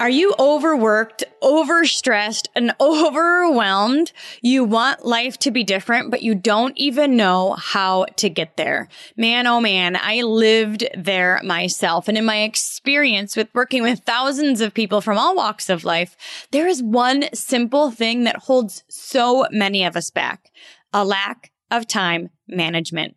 [0.00, 4.12] Are you overworked, overstressed, and overwhelmed?
[4.40, 8.88] You want life to be different, but you don't even know how to get there.
[9.18, 12.08] Man, oh man, I lived there myself.
[12.08, 16.16] And in my experience with working with thousands of people from all walks of life,
[16.50, 20.50] there is one simple thing that holds so many of us back.
[20.94, 23.16] A lack of time management.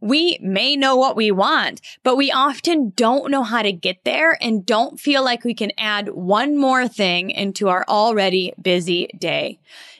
[0.00, 4.38] We may know what we want, but we often don't know how to get there
[4.40, 9.58] and don't feel like we can add one more thing into our already busy day.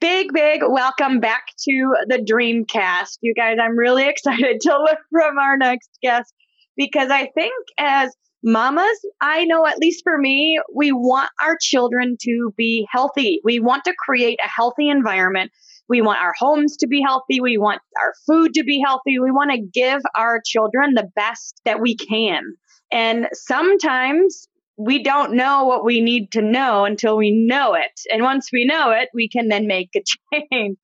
[0.00, 3.18] Big, big welcome back to the Dreamcast.
[3.20, 6.32] You guys, I'm really excited to look from our next guest
[6.76, 12.16] because I think as mamas, I know at least for me, we want our children
[12.22, 13.40] to be healthy.
[13.44, 15.52] We want to create a healthy environment.
[15.88, 17.40] We want our homes to be healthy.
[17.40, 19.18] We want our food to be healthy.
[19.18, 22.42] We want to give our children the best that we can.
[22.90, 27.92] And sometimes we don't know what we need to know until we know it.
[28.12, 30.02] And once we know it, we can then make a
[30.52, 30.78] change.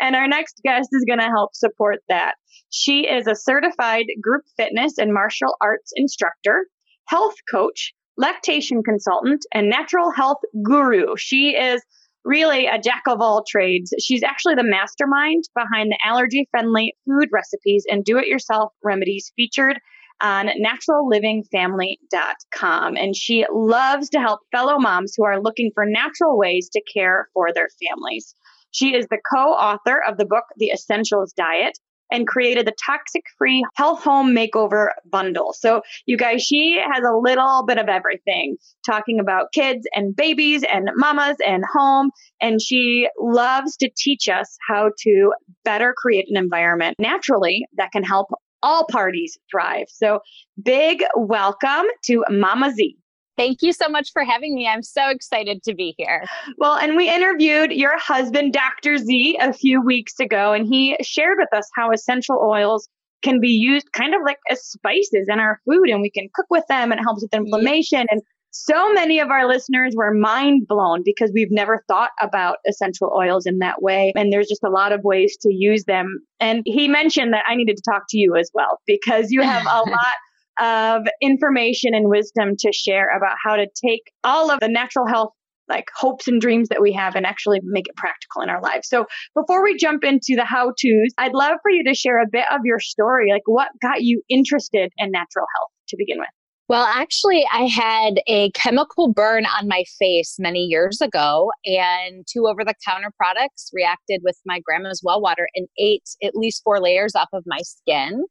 [0.00, 2.34] And our next guest is going to help support that.
[2.70, 6.66] She is a certified group fitness and martial arts instructor
[7.06, 11.16] health coach, lactation consultant, and natural health guru.
[11.16, 11.82] She is
[12.24, 13.94] really a jack of all trades.
[14.02, 19.32] She's actually the mastermind behind the allergy friendly food recipes and do it yourself remedies
[19.36, 19.78] featured
[20.20, 22.96] on naturallivingfamily.com.
[22.96, 27.28] And she loves to help fellow moms who are looking for natural ways to care
[27.34, 28.36] for their families.
[28.70, 31.76] She is the co author of the book, The Essentials Diet,
[32.14, 35.52] and created the toxic free health home makeover bundle.
[35.52, 40.62] So you guys, she has a little bit of everything talking about kids and babies
[40.62, 42.10] and mamas and home.
[42.40, 45.32] And she loves to teach us how to
[45.64, 48.28] better create an environment naturally that can help
[48.62, 49.86] all parties thrive.
[49.88, 50.20] So
[50.62, 52.96] big welcome to Mama Z.
[53.36, 54.68] Thank you so much for having me.
[54.68, 56.24] I'm so excited to be here.
[56.56, 58.98] Well, and we interviewed your husband, Dr.
[58.98, 62.88] Z, a few weeks ago, and he shared with us how essential oils
[63.22, 66.46] can be used kind of like as spices in our food, and we can cook
[66.50, 68.06] with them, and it helps with inflammation.
[68.10, 68.22] And
[68.56, 73.46] so many of our listeners were mind blown because we've never thought about essential oils
[73.46, 74.12] in that way.
[74.14, 76.20] And there's just a lot of ways to use them.
[76.38, 79.64] And he mentioned that I needed to talk to you as well because you have
[79.66, 80.14] a lot
[80.60, 85.32] of information and wisdom to share about how to take all of the natural health
[85.68, 88.88] like hopes and dreams that we have and actually make it practical in our lives.
[88.88, 92.26] So before we jump into the how to's, I'd love for you to share a
[92.30, 93.30] bit of your story.
[93.32, 96.28] Like what got you interested in natural health to begin with?
[96.66, 102.46] Well, actually, I had a chemical burn on my face many years ago, and two
[102.46, 106.80] over the counter products reacted with my grandma's well water and ate at least four
[106.80, 108.24] layers off of my skin.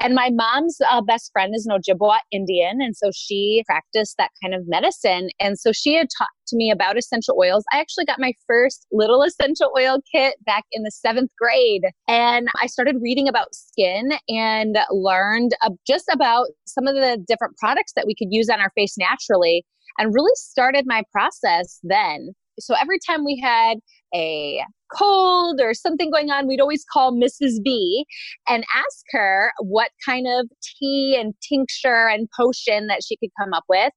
[0.00, 2.78] And my mom's uh, best friend is an Ojibwa Indian.
[2.80, 5.30] And so she practiced that kind of medicine.
[5.40, 7.64] And so she had taught to me about essential oils.
[7.72, 11.82] I actually got my first little essential oil kit back in the seventh grade.
[12.06, 17.56] And I started reading about skin and learned uh, just about some of the different
[17.58, 19.64] products that we could use on our face naturally
[19.98, 22.30] and really started my process then.
[22.60, 23.78] So every time we had
[24.14, 24.62] a
[24.96, 27.62] cold or something going on, we'd always call Mrs.
[27.62, 28.06] B
[28.48, 33.52] and ask her what kind of tea and tincture and potion that she could come
[33.52, 33.92] up with.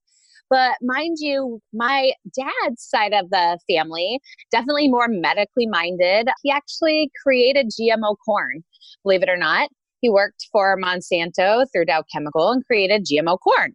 [0.50, 6.28] But mind you, my dad's side of the family, definitely more medically minded.
[6.42, 8.62] He actually created GMO corn,
[9.02, 9.70] believe it or not.
[10.02, 13.72] He worked for Monsanto through Dow Chemical and created GMO corn.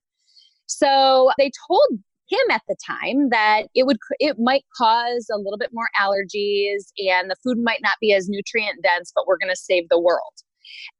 [0.67, 1.99] So they told
[2.29, 6.91] him at the time that it would it might cause a little bit more allergies
[6.97, 9.99] and the food might not be as nutrient dense but we're going to save the
[9.99, 10.33] world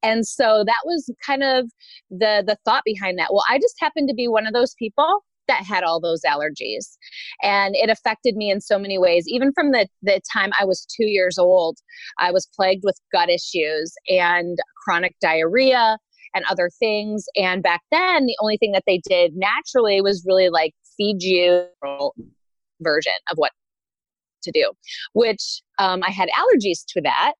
[0.03, 1.69] And so that was kind of
[2.09, 3.29] the the thought behind that.
[3.31, 6.97] Well, I just happened to be one of those people that had all those allergies.
[7.41, 9.25] And it affected me in so many ways.
[9.27, 11.77] Even from the, the time I was two years old,
[12.19, 15.97] I was plagued with gut issues and chronic diarrhea
[16.33, 17.25] and other things.
[17.35, 21.65] And back then, the only thing that they did naturally was really like feed you
[22.81, 23.51] version of what
[24.44, 24.71] to do,
[25.13, 27.33] which um, I had allergies to that.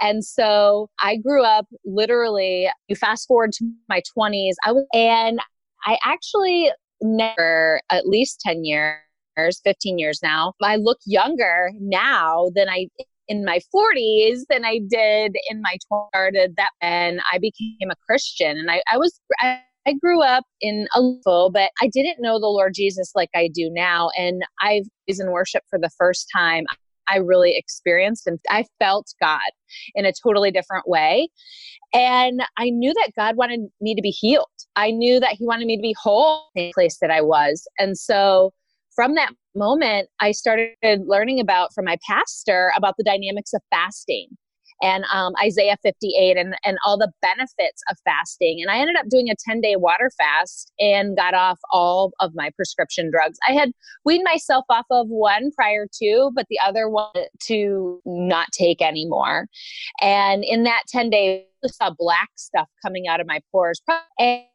[0.00, 5.40] And so I grew up literally, you fast forward to my 20s, I was, and
[5.84, 6.70] I actually
[7.00, 8.98] never, at least 10 years,
[9.36, 12.88] 15 years now, I look younger now than I
[13.26, 16.08] in my 40s than I did in my 20s.
[16.14, 20.44] Started that and I became a Christian, and I, I was I, I grew up
[20.60, 24.10] in a little, but I didn't know the Lord Jesus like I do now.
[24.16, 26.64] And I've in worship for the first time.
[27.06, 29.40] I really experienced and I felt God
[29.94, 31.28] in a totally different way.
[31.92, 34.46] And I knew that God wanted me to be healed.
[34.74, 37.68] I knew that He wanted me to be whole in the place that I was.
[37.78, 38.52] And so
[38.94, 44.28] from that moment, I started learning about from my pastor about the dynamics of fasting
[44.82, 48.58] and um, Isaiah 58 and, and all the benefits of fasting.
[48.60, 52.32] And I ended up doing a 10 day water fast and got off all of
[52.34, 53.38] my prescription drugs.
[53.48, 53.72] I had
[54.04, 57.12] weaned myself off of one prior to, but the other one
[57.46, 59.46] to not take anymore.
[60.00, 63.80] And in that 10 days, saw black stuff coming out of my pores.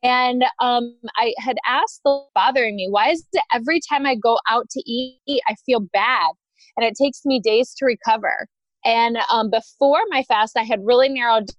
[0.04, 4.38] And um, I had asked the bothering me, why is it every time I go
[4.50, 6.31] out to eat, I feel bad?
[6.77, 8.48] And it takes me days to recover.
[8.89, 11.50] And um, before my fast, I had really narrowed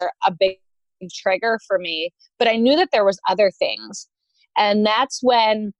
[0.00, 0.58] a big
[1.12, 4.08] trigger for me, but I knew that there was other things.
[4.56, 5.72] And that's when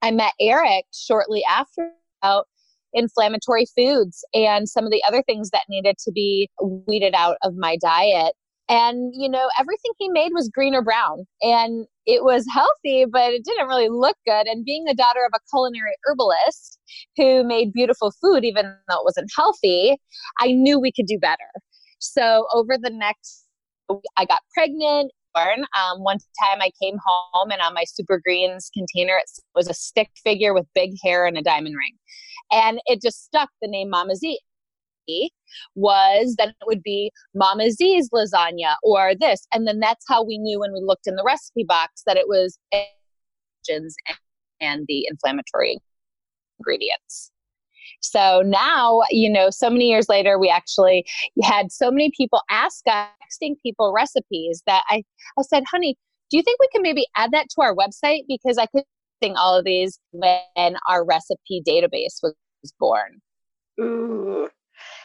[0.00, 1.90] I met Eric shortly after
[2.22, 2.46] about
[2.94, 7.54] inflammatory foods and some of the other things that needed to be weeded out of
[7.54, 8.32] my diet.
[8.72, 11.26] And, you know, everything he made was green or brown.
[11.42, 14.46] And it was healthy, but it didn't really look good.
[14.46, 16.78] And being the daughter of a culinary herbalist
[17.18, 19.98] who made beautiful food, even though it wasn't healthy,
[20.40, 21.50] I knew we could do better.
[21.98, 23.44] So over the next,
[24.16, 25.12] I got pregnant.
[25.34, 29.74] Um, one time I came home and on my super greens container it was a
[29.74, 31.96] stick figure with big hair and a diamond ring.
[32.50, 34.38] And it just stuck the name Mama Z
[35.74, 39.46] was then it would be Mama Z's lasagna or this.
[39.52, 42.28] And then that's how we knew when we looked in the recipe box that it
[42.28, 42.58] was
[44.60, 45.78] and the inflammatory
[46.58, 47.30] ingredients.
[48.00, 51.04] So now, you know, so many years later, we actually
[51.42, 55.04] had so many people ask us, texting people recipes that I,
[55.38, 55.96] I said, honey,
[56.30, 58.22] do you think we can maybe add that to our website?
[58.28, 58.84] Because I could
[59.20, 62.34] think all of these when our recipe database was
[62.78, 63.20] born.
[63.80, 64.48] Ooh,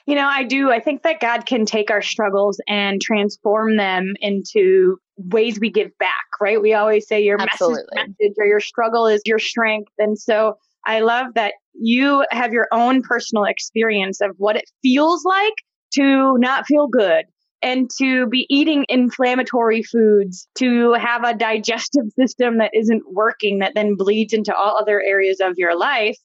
[0.08, 0.72] you know, I do.
[0.72, 5.92] I think that God can take our struggles and transform them into ways we give
[6.00, 6.62] back, right?
[6.62, 9.92] We always say your message, message or your struggle is your strength.
[9.98, 15.26] And so I love that you have your own personal experience of what it feels
[15.26, 15.54] like
[15.96, 17.26] to not feel good
[17.62, 23.74] and to be eating inflammatory foods, to have a digestive system that isn't working, that
[23.76, 26.18] then bleeds into all other areas of your life.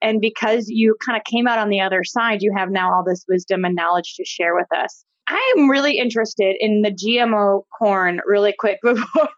[0.00, 3.04] And because you kind of came out on the other side, you have now all
[3.04, 5.04] this wisdom and knowledge to share with us.
[5.28, 9.28] I'm really interested in the GMO corn really quick before,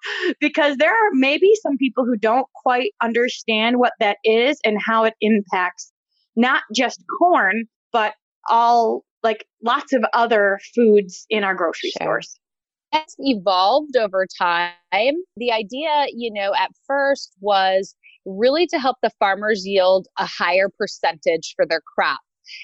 [0.40, 5.04] because there are maybe some people who don't quite understand what that is and how
[5.04, 5.92] it impacts
[6.37, 8.14] not just corn, but
[8.49, 12.06] all like lots of other foods in our grocery sure.
[12.06, 12.38] stores.
[12.92, 14.73] It's evolved over time.
[15.37, 20.68] The idea, you know, at first was really to help the farmers yield a higher
[20.68, 22.20] percentage for their crop.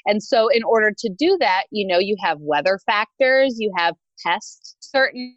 [0.07, 3.95] And so, in order to do that, you know, you have weather factors, you have
[4.25, 5.37] pests, certain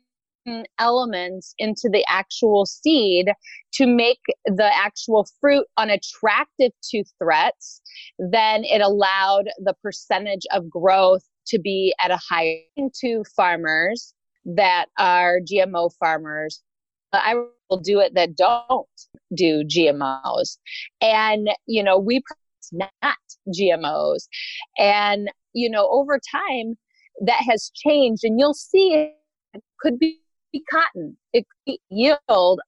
[0.79, 3.27] elements into the actual seed
[3.73, 7.81] to make the actual fruit unattractive to threats,
[8.17, 12.57] then it allowed the percentage of growth to be at a higher
[13.01, 14.13] to farmers
[14.45, 16.63] that are GMO farmers.
[17.11, 17.35] I
[17.77, 18.87] do it that don't
[19.35, 20.57] do GMOs.
[21.01, 22.21] And, you know, we
[22.71, 22.91] not
[23.47, 24.27] GMOs.
[24.77, 26.77] And, you know, over time,
[27.25, 28.23] that has changed.
[28.23, 29.11] And you'll see
[29.53, 30.19] it could be
[30.71, 31.15] cotton.
[31.33, 32.19] It could yield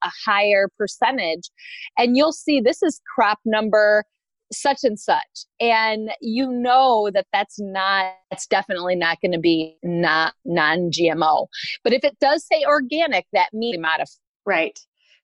[0.04, 1.50] a higher percentage.
[1.98, 4.06] And you'll see this is crop number
[4.54, 9.78] such and such and you know that that's not that's definitely not going to be
[9.82, 11.48] not non-gmo
[11.86, 14.10] but if it does say organic that means modified
[14.46, 14.78] right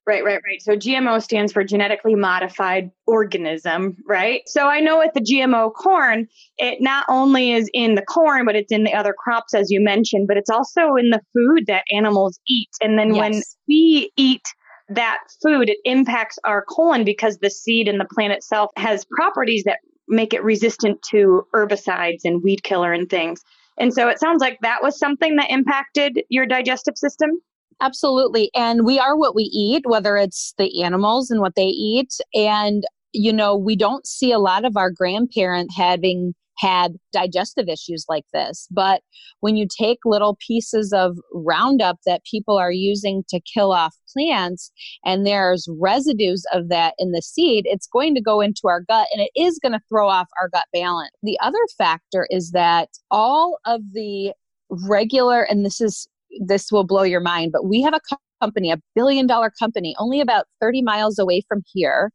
[0.07, 0.61] Right, right, right.
[0.61, 4.41] So GMO stands for genetically modified organism, right?
[4.45, 8.55] So I know with the GMO corn, it not only is in the corn, but
[8.55, 11.83] it's in the other crops, as you mentioned, but it's also in the food that
[11.93, 12.69] animals eat.
[12.81, 13.19] And then yes.
[13.19, 14.43] when we eat
[14.87, 19.65] that food, it impacts our colon because the seed and the plant itself has properties
[19.65, 23.41] that make it resistant to herbicides and weed killer and things.
[23.77, 27.41] And so it sounds like that was something that impacted your digestive system.
[27.81, 28.49] Absolutely.
[28.55, 32.13] And we are what we eat, whether it's the animals and what they eat.
[32.33, 38.05] And, you know, we don't see a lot of our grandparents having had digestive issues
[38.09, 38.67] like this.
[38.71, 39.01] But
[39.41, 44.71] when you take little pieces of Roundup that people are using to kill off plants
[45.05, 49.07] and there's residues of that in the seed, it's going to go into our gut
[49.13, 51.11] and it is going to throw off our gut balance.
[51.21, 54.33] The other factor is that all of the
[54.69, 56.07] regular, and this is
[56.45, 58.01] this will blow your mind, but we have a
[58.41, 62.11] company, a billion dollar company, only about 30 miles away from here.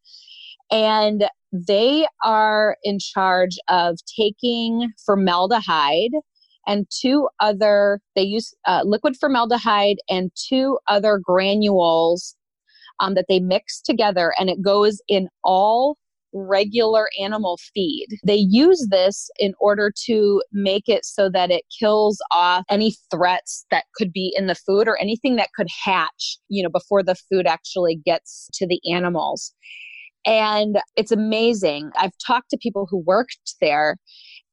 [0.71, 6.13] And they are in charge of taking formaldehyde
[6.67, 12.37] and two other, they use uh, liquid formaldehyde and two other granules
[13.01, 15.97] um, that they mix together, and it goes in all
[16.33, 18.09] regular animal feed.
[18.25, 23.67] They use this in order to make it so that it kills off any threats
[23.71, 27.17] that could be in the food or anything that could hatch, you know, before the
[27.31, 29.53] food actually gets to the animals.
[30.25, 31.91] And it's amazing.
[31.97, 33.97] I've talked to people who worked there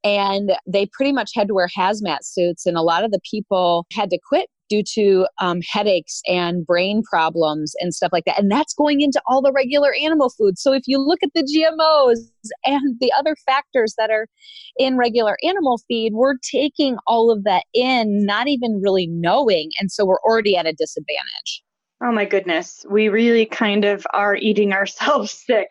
[0.03, 3.85] and they pretty much had to wear hazmat suits and a lot of the people
[3.93, 8.39] had to quit due to um, headaches and brain problems and stuff like that.
[8.39, 10.61] And that's going into all the regular animal foods.
[10.61, 12.19] So if you look at the GMOs
[12.65, 14.27] and the other factors that are
[14.77, 19.71] in regular animal feed, we're taking all of that in, not even really knowing.
[19.79, 21.63] And so we're already at a disadvantage.
[22.01, 22.85] Oh my goodness.
[22.89, 25.69] We really kind of are eating ourselves sick.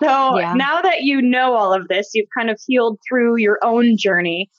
[0.00, 0.54] So yeah.
[0.54, 4.50] now that you know all of this, you've kind of healed through your own journey.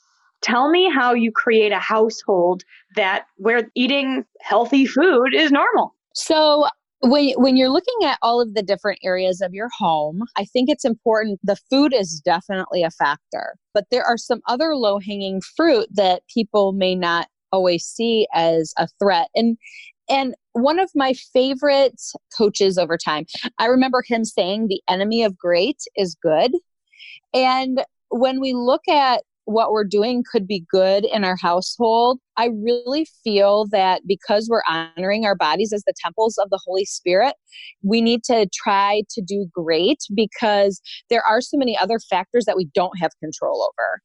[0.42, 2.62] Tell me how you create a household
[2.96, 5.94] that where eating healthy food is normal.
[6.14, 6.68] So
[7.00, 10.68] when when you're looking at all of the different areas of your home, I think
[10.68, 13.56] it's important the food is definitely a factor.
[13.74, 18.88] But there are some other low-hanging fruit that people may not always see as a
[18.98, 19.28] threat.
[19.34, 19.56] And
[20.08, 22.00] and one of my favorite
[22.36, 23.26] coaches over time,
[23.58, 26.52] I remember him saying the enemy of great is good.
[27.34, 32.20] And when we look at what we're doing could be good in our household.
[32.36, 36.84] I really feel that because we're honoring our bodies as the temples of the Holy
[36.84, 37.34] Spirit,
[37.82, 42.58] we need to try to do great because there are so many other factors that
[42.58, 44.02] we don't have control over.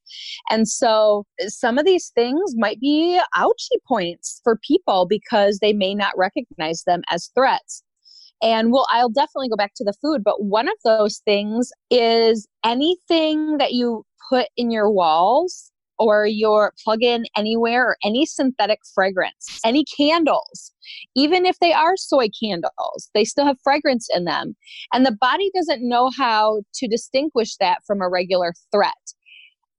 [0.50, 5.94] And so some of these things might be ouchy points for people because they may
[5.94, 7.84] not recognize them as threats.
[8.42, 12.46] And well, I'll definitely go back to the food, but one of those things is
[12.64, 18.80] anything that you put in your walls or your plug in anywhere or any synthetic
[18.94, 20.74] fragrance, any candles,
[21.16, 24.56] even if they are soy candles, they still have fragrance in them.
[24.92, 28.94] And the body doesn't know how to distinguish that from a regular threat.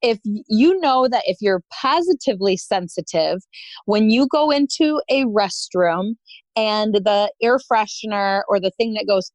[0.02, 3.40] If you know that if you're positively sensitive,
[3.86, 6.16] when you go into a restroom
[6.56, 9.32] and the air freshener or the thing that goes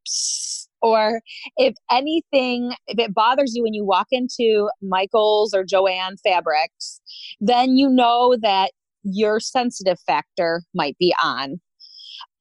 [0.81, 1.21] or
[1.57, 7.01] if anything, if it bothers you when you walk into Michael's or Joann fabrics,
[7.39, 8.71] then you know that
[9.03, 11.59] your sensitive factor might be on.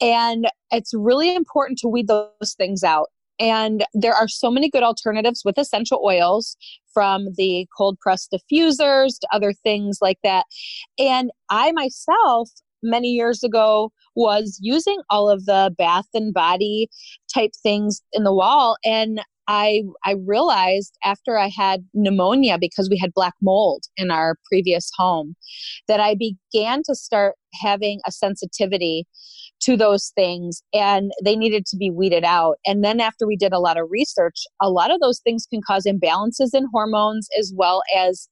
[0.01, 3.09] And it's really important to weed those things out.
[3.41, 6.57] And there are so many good alternatives with essential oils
[6.93, 10.45] from the cold press diffusers to other things like that.
[10.99, 12.51] And I myself
[12.83, 16.89] many years ago was using all of the bath and body
[17.33, 22.99] type things in the wall and I I realized after I had pneumonia because we
[22.99, 25.35] had black mold in our previous home
[25.89, 29.07] that I began to start having a sensitivity
[29.61, 32.57] to those things and they needed to be weeded out.
[32.67, 35.61] And then after we did a lot of research, a lot of those things can
[35.67, 38.29] cause imbalances in hormones as well as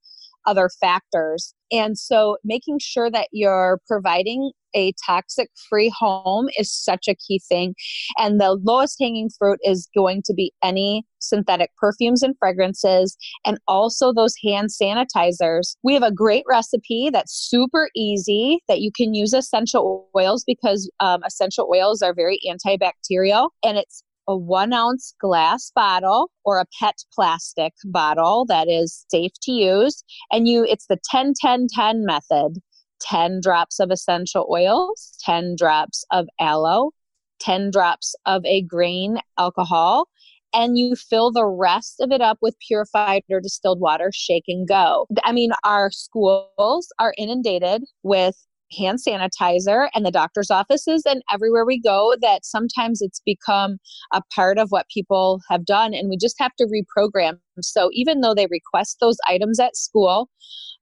[0.46, 1.54] other factors.
[1.72, 7.40] And so making sure that you're providing a toxic free home is such a key
[7.48, 7.74] thing.
[8.18, 13.58] And the lowest hanging fruit is going to be any synthetic perfumes and fragrances, and
[13.66, 15.76] also those hand sanitizers.
[15.82, 20.90] We have a great recipe that's super easy that you can use essential oils because
[21.00, 26.66] um, essential oils are very antibacterial, and it's a one ounce glass bottle or a
[26.78, 30.02] PET plastic bottle that is safe to use.
[30.30, 32.60] And you, it's the 10 10 10 method
[33.00, 36.92] 10 drops of essential oils, 10 drops of aloe,
[37.40, 40.08] 10 drops of a grain alcohol
[40.54, 44.66] and you fill the rest of it up with purified or distilled water, shake and
[44.66, 45.06] go.
[45.22, 48.36] I mean, our schools are inundated with
[48.72, 53.78] hand sanitizer and the doctor's offices and everywhere we go that sometimes it's become
[54.12, 57.38] a part of what people have done and we just have to reprogram.
[57.60, 60.28] So even though they request those items at school,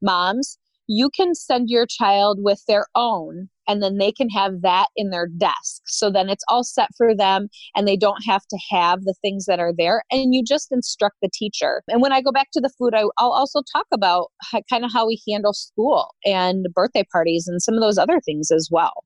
[0.01, 4.89] moms, you can send your child with their own and then they can have that
[4.97, 5.83] in their desk.
[5.87, 9.47] So then it's all set for them and they don't have to have the things
[9.47, 10.03] that are there.
[10.11, 11.83] And you just instruct the teacher.
[11.89, 14.85] And when I go back to the food, I, will also talk about how, kind
[14.85, 18.69] of how we handle school and birthday parties and some of those other things as
[18.71, 19.05] well.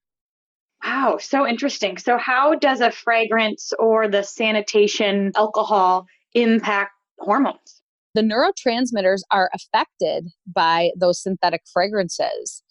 [0.85, 1.99] Wow, so interesting.
[1.99, 7.83] So, how does a fragrance or the sanitation alcohol impact hormones?
[8.15, 12.63] The neurotransmitters are affected by those synthetic fragrances.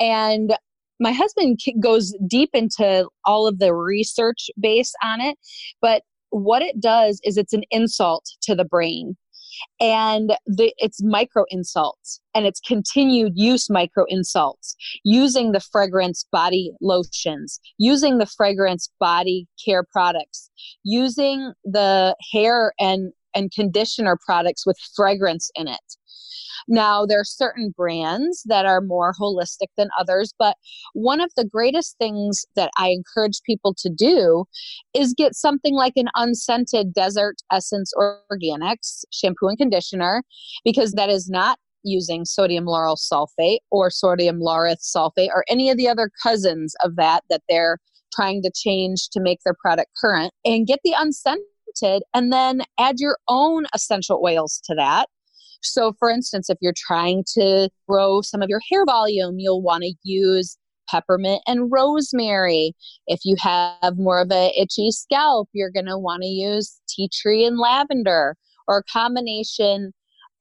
[0.00, 0.54] And
[1.02, 5.36] my husband goes deep into all of the research base on it,
[5.80, 9.16] but what it does is it's an insult to the brain.
[9.80, 16.72] And the, it's micro insults and it's continued use micro insults using the fragrance body
[16.80, 20.50] lotions using the fragrance body care products
[20.84, 25.96] using the hair and and conditioner products with fragrance in it.
[26.68, 30.56] Now, there are certain brands that are more holistic than others, but
[30.94, 34.44] one of the greatest things that I encourage people to do
[34.94, 40.22] is get something like an unscented desert essence organics shampoo and conditioner
[40.64, 45.76] because that is not using sodium lauryl sulfate or sodium laureth sulfate or any of
[45.76, 47.78] the other cousins of that that they're
[48.14, 51.42] trying to change to make their product current and get the unscented
[52.14, 55.06] and then add your own essential oils to that
[55.62, 59.84] so, for instance, if you're trying to grow some of your hair volume, you'll want
[59.84, 60.58] to use
[60.90, 62.74] peppermint and rosemary.
[63.06, 67.08] If you have more of a itchy scalp, you're going to want to use tea
[67.12, 68.36] tree and lavender
[68.66, 69.92] or a combination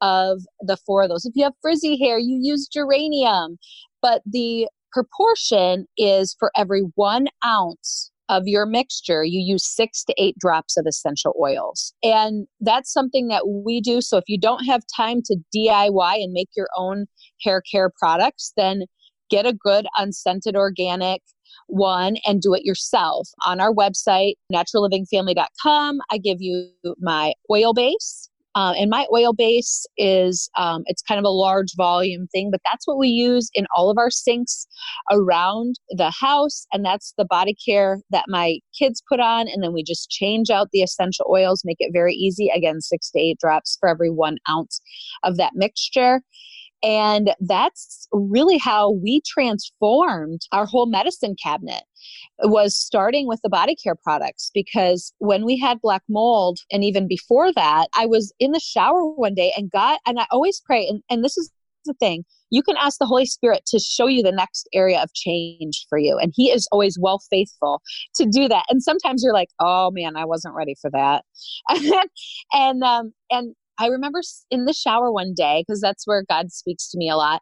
[0.01, 1.25] of the four of those.
[1.25, 3.57] If you have frizzy hair, you use geranium.
[4.01, 10.15] But the proportion is for every one ounce of your mixture, you use six to
[10.17, 11.93] eight drops of essential oils.
[12.01, 14.01] And that's something that we do.
[14.01, 17.05] So if you don't have time to DIY and make your own
[17.41, 18.83] hair care products, then
[19.29, 21.21] get a good unscented organic
[21.67, 23.27] one and do it yourself.
[23.45, 29.85] On our website, naturallivingfamily.com, I give you my oil base uh, and my oil base
[29.97, 33.65] is um, it's kind of a large volume thing, but that's what we use in
[33.75, 34.67] all of our sinks
[35.11, 39.73] around the house, and that's the body care that my kids put on, and then
[39.73, 42.49] we just change out the essential oils, make it very easy.
[42.53, 44.81] Again, six to eight drops for every one ounce
[45.23, 46.21] of that mixture.
[46.83, 51.83] And that's really how we transformed our whole medicine cabinet
[52.39, 57.07] was starting with the body care products because when we had black mold and even
[57.07, 60.87] before that, I was in the shower one day and got, and I always pray,
[60.87, 61.51] and, and this is
[61.85, 65.11] the thing you can ask the Holy Spirit to show you the next area of
[65.13, 66.17] change for you.
[66.17, 67.81] And He is always well faithful
[68.15, 68.65] to do that.
[68.69, 71.23] And sometimes you're like, oh man, I wasn't ready for that.
[72.53, 76.89] and, um, and I remember in the shower one day, because that's where God speaks
[76.91, 77.41] to me a lot.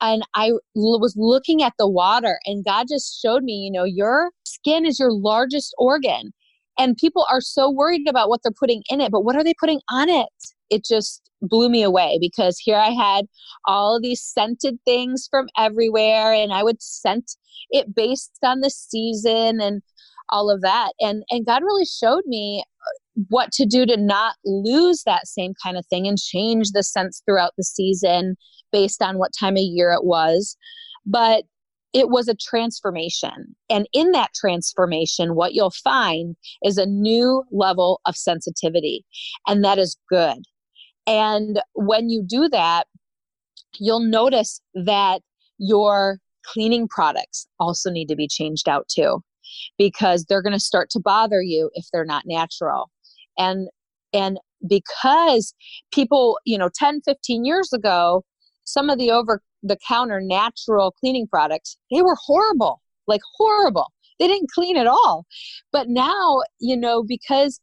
[0.00, 4.30] And I was looking at the water, and God just showed me, you know, your
[4.44, 6.32] skin is your largest organ.
[6.78, 9.54] And people are so worried about what they're putting in it, but what are they
[9.60, 10.28] putting on it?
[10.70, 13.26] It just blew me away because here I had
[13.66, 17.36] all these scented things from everywhere, and I would scent
[17.70, 19.82] it based on the season and
[20.30, 20.92] all of that.
[21.00, 25.52] And and God really showed me uh, what to do to not lose that same
[25.62, 28.36] kind of thing and change the sense throughout the season
[28.72, 30.56] based on what time of year it was.
[31.06, 31.44] But
[31.92, 33.54] it was a transformation.
[33.70, 39.04] And in that transformation, what you'll find is a new level of sensitivity.
[39.46, 40.38] And that is good.
[41.06, 42.88] And when you do that,
[43.78, 45.20] you'll notice that
[45.58, 49.20] your cleaning products also need to be changed out too
[49.78, 52.90] because they're going to start to bother you if they're not natural
[53.38, 53.68] and
[54.12, 55.54] and because
[55.92, 58.24] people you know 10 15 years ago
[58.64, 63.92] some of the over the counter natural cleaning products they were horrible like horrible.
[64.18, 65.26] They didn't clean at all.
[65.72, 67.60] But now you know because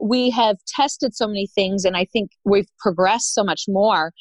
[0.00, 4.12] we have tested so many things and i think we've progressed so much more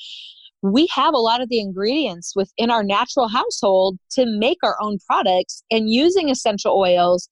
[0.62, 4.98] we have a lot of the ingredients within our natural household to make our own
[5.08, 7.28] products and using essential oils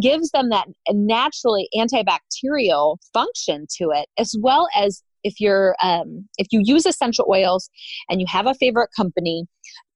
[0.00, 6.46] gives them that naturally antibacterial function to it as well as if you're um, if
[6.52, 7.68] you use essential oils
[8.08, 9.44] and you have a favorite company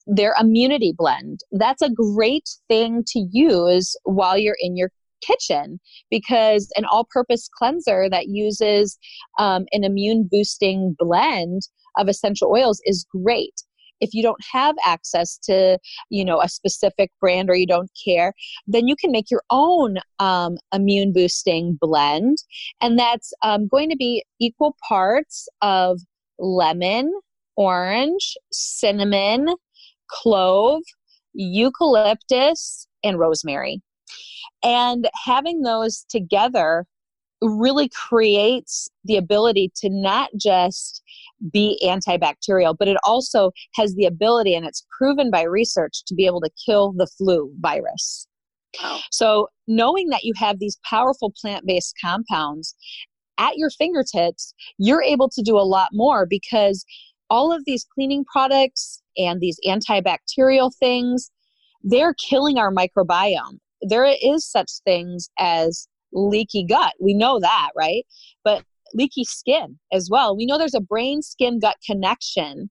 [0.06, 1.40] their immunity blend.
[1.52, 4.90] That's a great thing to use while you're in your
[5.20, 5.78] kitchen
[6.10, 8.98] because an all purpose cleanser that uses
[9.38, 11.62] um, an immune boosting blend
[11.96, 13.62] of essential oils is great.
[14.00, 15.78] If you don't have access to
[16.10, 18.32] you know a specific brand or you don't care
[18.66, 22.38] then you can make your own um, immune boosting blend.
[22.80, 26.00] And that's um, going to be equal parts of
[26.38, 27.12] lemon
[27.56, 29.46] orange cinnamon
[30.08, 30.82] clove
[31.32, 33.80] eucalyptus and rosemary.
[34.62, 36.86] And having those together
[37.42, 41.02] really creates the ability to not just
[41.50, 46.26] be antibacterial, but it also has the ability, and it's proven by research, to be
[46.26, 48.26] able to kill the flu virus.
[48.82, 49.00] Wow.
[49.10, 52.74] So, knowing that you have these powerful plant based compounds
[53.38, 56.84] at your fingertips, you're able to do a lot more because
[57.28, 61.30] all of these cleaning products and these antibacterial things,
[61.82, 63.58] they're killing our microbiome.
[63.80, 66.94] There is such things as leaky gut.
[67.00, 68.04] We know that, right?
[68.44, 70.36] But leaky skin as well.
[70.36, 72.70] We know there's a brain skin gut connection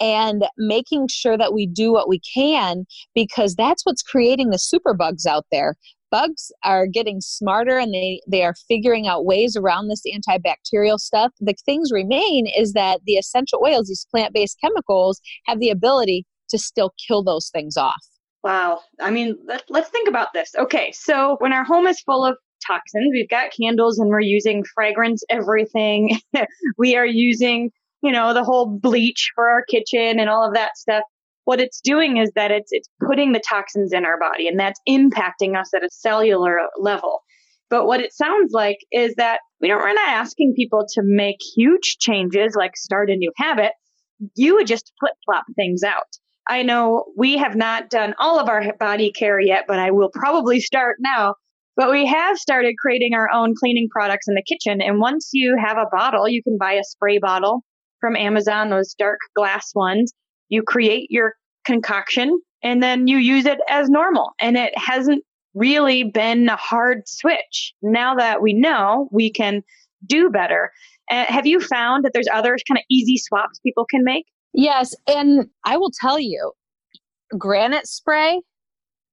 [0.00, 2.84] and making sure that we do what we can
[3.14, 5.76] because that's what's creating the superbugs out there.
[6.10, 11.32] Bugs are getting smarter and they, they are figuring out ways around this antibacterial stuff.
[11.40, 16.24] The things remain is that the essential oils, these plant based chemicals, have the ability
[16.50, 18.04] to still kill those things off.
[18.44, 18.80] Wow.
[19.00, 20.52] I mean, let, us think about this.
[20.56, 23.10] Okay, so when our home is full of toxins.
[23.12, 26.18] We've got candles and we're using fragrance everything.
[26.78, 27.70] we are using,
[28.02, 31.04] you know, the whole bleach for our kitchen and all of that stuff.
[31.44, 34.80] What it's doing is that it's it's putting the toxins in our body and that's
[34.88, 37.20] impacting us at a cellular level.
[37.70, 41.38] But what it sounds like is that we don't we're not asking people to make
[41.56, 43.72] huge changes like start a new habit.
[44.34, 46.06] You would just flip flop things out.
[46.48, 50.10] I know we have not done all of our body care yet, but I will
[50.12, 51.34] probably start now
[51.76, 54.80] but we have started creating our own cleaning products in the kitchen.
[54.80, 57.64] And once you have a bottle, you can buy a spray bottle
[58.00, 60.12] from Amazon, those dark glass ones.
[60.48, 61.34] You create your
[61.64, 64.32] concoction and then you use it as normal.
[64.40, 67.72] And it hasn't really been a hard switch.
[67.82, 69.62] Now that we know, we can
[70.06, 70.70] do better.
[71.10, 74.26] Uh, have you found that there's other kind of easy swaps people can make?
[74.52, 74.94] Yes.
[75.06, 76.52] And I will tell you,
[77.36, 78.40] granite spray,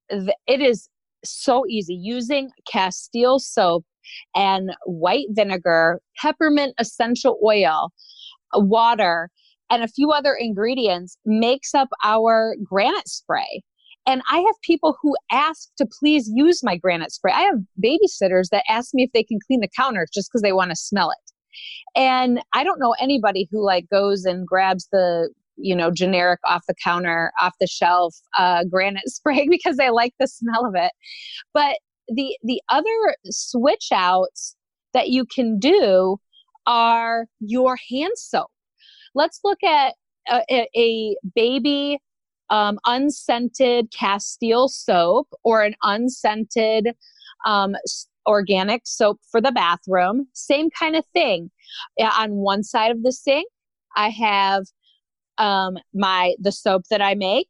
[0.10, 0.89] it is
[1.23, 3.86] so easy using Castile soap
[4.36, 7.91] and white vinegar, peppermint essential oil,
[8.55, 9.29] uh, water,
[9.69, 13.63] and a few other ingredients makes up our granite spray.
[14.07, 17.31] And I have people who ask to please use my granite spray.
[17.34, 20.53] I have babysitters that ask me if they can clean the counters just because they
[20.53, 21.31] want to smell it.
[21.95, 25.29] And I don't know anybody who like goes and grabs the
[25.62, 30.13] you know, generic off the counter, off the shelf uh, granite spray because I like
[30.19, 30.91] the smell of it.
[31.54, 34.56] But the the other switch outs
[34.93, 36.17] that you can do
[36.67, 38.52] are your hand soap.
[39.15, 39.95] Let's look at
[40.30, 42.00] a, a baby
[42.50, 46.93] um, unscented Castile soap or an unscented
[47.45, 47.76] um,
[48.28, 50.28] organic soap for the bathroom.
[50.34, 51.50] Same kind of thing.
[52.00, 53.47] On one side of the sink,
[53.95, 54.65] I have
[55.41, 57.49] um, my the soap that I make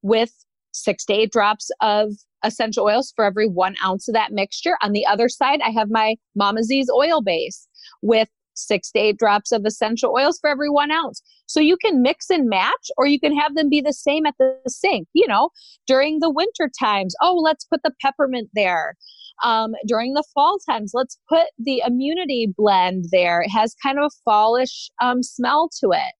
[0.00, 0.32] with
[0.72, 2.12] six to eight drops of
[2.44, 4.78] essential oils for every one ounce of that mixture.
[4.80, 7.68] On the other side, I have my Mama Z's oil base
[8.00, 11.20] with six to eight drops of essential oils for every one ounce.
[11.46, 14.34] So you can mix and match, or you can have them be the same at
[14.38, 15.08] the sink.
[15.12, 15.50] You know,
[15.86, 18.96] during the winter times, oh, let's put the peppermint there.
[19.42, 23.40] Um, during the fall times, let's put the immunity blend there.
[23.40, 26.14] It has kind of a fallish um, smell to it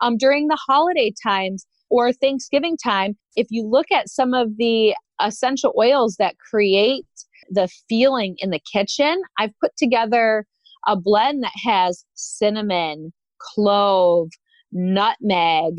[0.00, 4.94] um, during the holiday times or Thanksgiving time, if you look at some of the
[5.20, 7.04] essential oils that create
[7.50, 10.46] the feeling in the kitchen, I've put together
[10.86, 14.30] a blend that has cinnamon, clove,
[14.72, 15.74] nutmeg,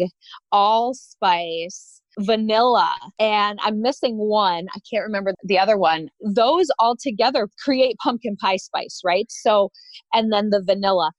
[0.52, 4.67] allspice, vanilla, and I'm missing one.
[4.76, 6.10] I can't remember the other one.
[6.23, 9.26] Those all together create pumpkin pie spice, right?
[9.30, 9.71] So,
[10.13, 11.12] and then the vanilla.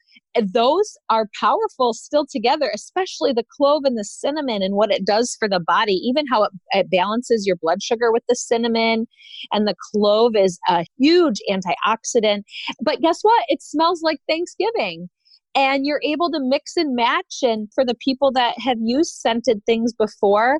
[0.52, 5.36] Those are powerful still together, especially the clove and the cinnamon and what it does
[5.38, 9.06] for the body, even how it, it balances your blood sugar with the cinnamon.
[9.52, 12.42] And the clove is a huge antioxidant.
[12.80, 13.44] But guess what?
[13.48, 15.08] It smells like Thanksgiving
[15.54, 19.60] and you're able to mix and match and for the people that have used scented
[19.66, 20.58] things before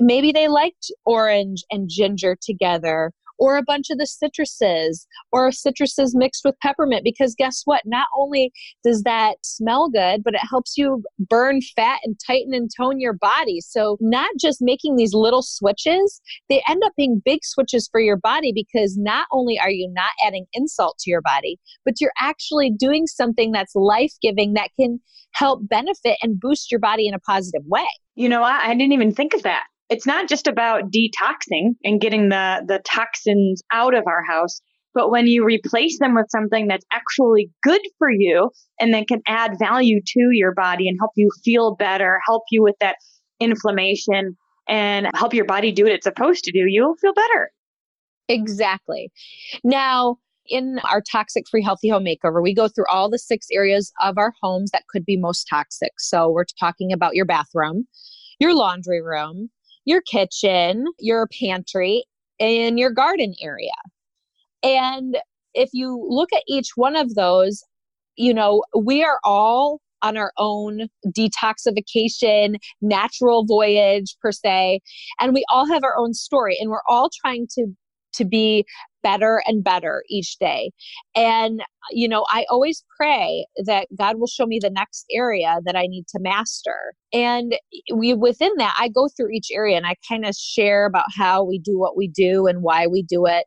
[0.00, 6.10] maybe they liked orange and ginger together or a bunch of the citruses or citruses
[6.14, 7.82] mixed with peppermint because guess what?
[7.84, 8.52] Not only
[8.84, 13.12] does that smell good but it helps you burn fat and tighten and tone your
[13.12, 13.60] body.
[13.60, 18.16] So not just making these little switches they end up being big switches for your
[18.16, 22.70] body because not only are you not adding insult to your body but you're actually
[22.70, 25.00] doing something that's life-giving that can
[25.32, 27.86] help benefit and boost your body in a positive way.
[28.14, 32.00] You know I, I didn't even think of that it's not just about detoxing and
[32.00, 34.60] getting the, the toxins out of our house,
[34.94, 39.20] but when you replace them with something that's actually good for you and then can
[39.26, 42.96] add value to your body and help you feel better, help you with that
[43.38, 44.36] inflammation
[44.68, 47.50] and help your body do what it's supposed to do, you'll feel better.
[48.28, 49.10] Exactly.
[49.62, 50.16] Now,
[50.48, 54.18] in our toxic free healthy home makeover, we go through all the six areas of
[54.18, 55.92] our homes that could be most toxic.
[55.98, 57.86] So, we're talking about your bathroom,
[58.40, 59.50] your laundry room,
[59.86, 62.04] your kitchen, your pantry,
[62.38, 63.72] and your garden area.
[64.62, 65.16] And
[65.54, 67.62] if you look at each one of those,
[68.16, 74.80] you know, we are all on our own detoxification, natural voyage per se,
[75.18, 77.66] and we all have our own story and we're all trying to
[78.12, 78.64] to be
[79.06, 80.72] better and better each day.
[81.14, 85.76] And, you know, I always pray that God will show me the next area that
[85.76, 86.92] I need to master.
[87.12, 87.54] And
[87.94, 91.44] we, within that, I go through each area and I kind of share about how
[91.44, 93.46] we do what we do and why we do it.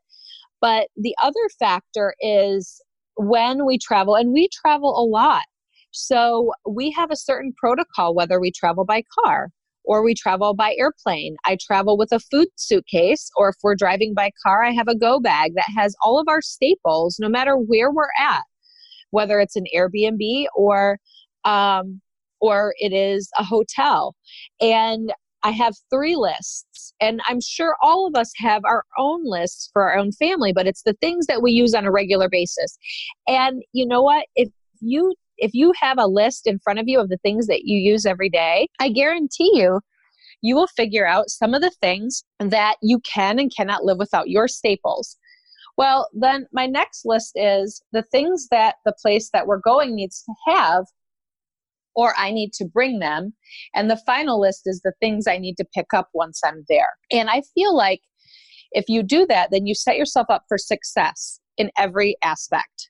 [0.62, 2.80] But the other factor is
[3.16, 5.44] when we travel, and we travel a lot.
[5.90, 9.50] So we have a certain protocol, whether we travel by car
[9.90, 11.34] or we travel by airplane.
[11.44, 14.94] I travel with a food suitcase, or if we're driving by car, I have a
[14.94, 18.44] go bag that has all of our staples, no matter where we're at,
[19.10, 21.00] whether it's an Airbnb or
[21.44, 22.00] um,
[22.40, 24.14] or it is a hotel.
[24.60, 29.70] And I have three lists, and I'm sure all of us have our own lists
[29.72, 32.78] for our own family, but it's the things that we use on a regular basis.
[33.26, 34.26] And you know what?
[34.36, 34.50] If
[34.80, 37.78] you if you have a list in front of you of the things that you
[37.78, 39.80] use every day, I guarantee you,
[40.42, 44.28] you will figure out some of the things that you can and cannot live without
[44.28, 45.16] your staples.
[45.76, 50.22] Well, then my next list is the things that the place that we're going needs
[50.24, 50.84] to have,
[51.94, 53.34] or I need to bring them.
[53.74, 56.90] And the final list is the things I need to pick up once I'm there.
[57.10, 58.00] And I feel like
[58.72, 62.89] if you do that, then you set yourself up for success in every aspect.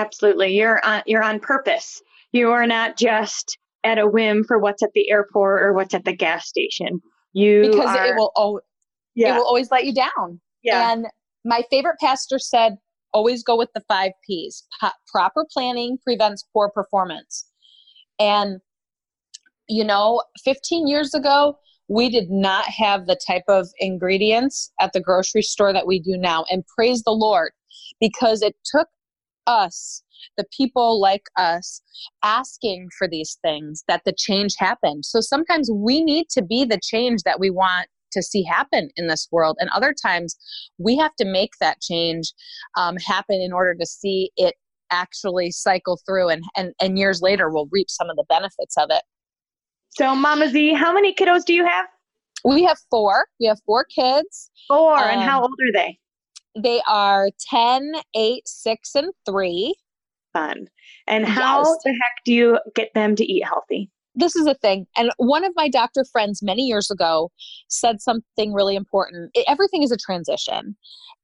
[0.00, 0.56] Absolutely.
[0.56, 2.00] You're on, you're on purpose.
[2.32, 6.04] You are not just at a whim for what's at the airport or what's at
[6.04, 7.00] the gas station.
[7.32, 8.60] You because are, it will oh,
[9.14, 9.34] yeah.
[9.34, 10.40] it will always let you down.
[10.62, 10.92] Yeah.
[10.92, 11.06] And
[11.44, 12.76] my favorite pastor said,
[13.12, 14.64] always go with the five P's.
[14.80, 17.46] Po- proper planning prevents poor performance.
[18.18, 18.60] And
[19.68, 21.56] you know, 15 years ago,
[21.88, 26.16] we did not have the type of ingredients at the grocery store that we do
[26.16, 26.44] now.
[26.50, 27.52] And praise the Lord,
[28.00, 28.88] because it took
[29.50, 30.02] us,
[30.38, 31.82] the people like us,
[32.22, 35.04] asking for these things that the change happened.
[35.04, 39.08] So sometimes we need to be the change that we want to see happen in
[39.08, 39.56] this world.
[39.60, 40.36] And other times
[40.78, 42.32] we have to make that change
[42.76, 44.54] um, happen in order to see it
[44.90, 48.88] actually cycle through and, and, and years later we'll reap some of the benefits of
[48.90, 49.02] it.
[49.90, 51.86] So Mama Z, how many kiddos do you have?
[52.44, 53.26] We have four.
[53.38, 54.50] We have four kids.
[54.66, 54.98] Four.
[54.98, 55.98] Um, and how old are they?
[56.56, 59.74] They are 10, 8, 6, and 3.
[60.32, 60.68] Fun.
[61.06, 61.76] And how yes.
[61.84, 63.90] the heck do you get them to eat healthy?
[64.14, 64.86] This is a thing.
[64.96, 67.30] And one of my doctor friends many years ago
[67.68, 69.36] said something really important.
[69.46, 70.76] Everything is a transition.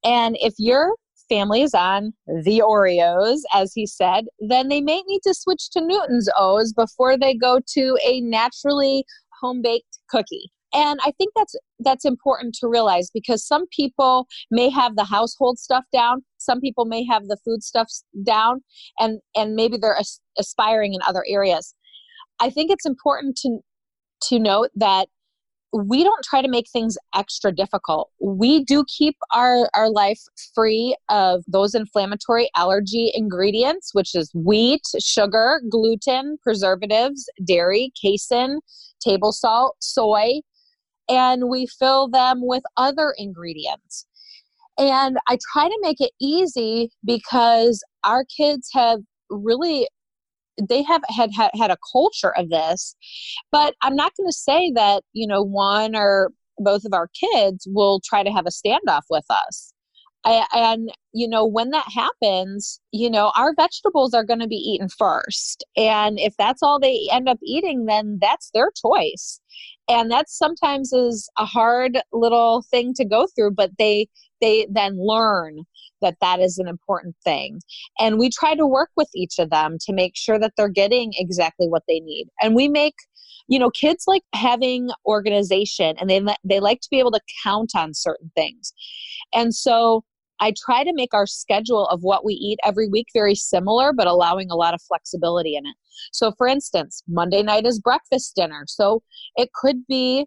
[0.05, 0.95] And if your
[1.29, 5.81] family is on the Oreos, as he said, then they may need to switch to
[5.81, 9.05] Newton's O's before they go to a naturally
[9.41, 14.69] home baked cookie and i think that's that's important to realize because some people may
[14.71, 17.89] have the household stuff down some people may have the food stuff
[18.25, 18.62] down
[19.01, 21.75] and and maybe they're as- aspiring in other areas
[22.41, 23.59] i think it's important to
[24.23, 25.09] to note that
[25.73, 28.11] we don't try to make things extra difficult.
[28.21, 30.21] We do keep our, our life
[30.55, 38.61] free of those inflammatory allergy ingredients, which is wheat, sugar, gluten, preservatives, dairy, casein,
[39.05, 40.41] table salt, soy,
[41.09, 44.07] and we fill them with other ingredients.
[44.79, 49.88] And I try to make it easy because our kids have really
[50.71, 52.95] they have had, had had a culture of this.
[53.53, 57.66] But i'm not going to say that you know one or both of our kids
[57.71, 59.73] will try to have a standoff with us.
[60.25, 64.57] I, and you know when that happens you know our vegetables are going to be
[64.57, 65.64] eaten first.
[65.77, 69.40] And if that's all they end up eating then that's their choice
[69.88, 74.07] and that sometimes is a hard little thing to go through but they
[74.40, 75.64] they then learn
[76.03, 77.61] that that is an important thing.
[77.99, 81.12] And we try to work with each of them to make sure that they're getting
[81.16, 82.29] exactly what they need.
[82.42, 82.94] And we make
[83.49, 87.72] you know kids like having organization and they they like to be able to count
[87.77, 88.72] on certain things.
[89.33, 90.05] And so
[90.40, 94.07] I try to make our schedule of what we eat every week very similar, but
[94.07, 95.75] allowing a lot of flexibility in it.
[96.12, 98.64] So, for instance, Monday night is breakfast dinner.
[98.66, 99.03] So,
[99.37, 100.27] it could be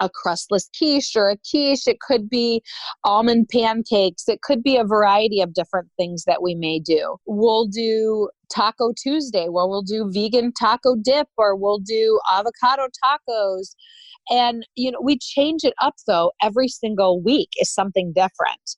[0.00, 1.86] a crustless quiche or a quiche.
[1.86, 2.62] It could be
[3.04, 4.28] almond pancakes.
[4.28, 7.16] It could be a variety of different things that we may do.
[7.26, 13.74] We'll do Taco Tuesday where we'll do vegan taco dip or we'll do avocado tacos.
[14.30, 18.76] And, you know, we change it up though every single week is something different.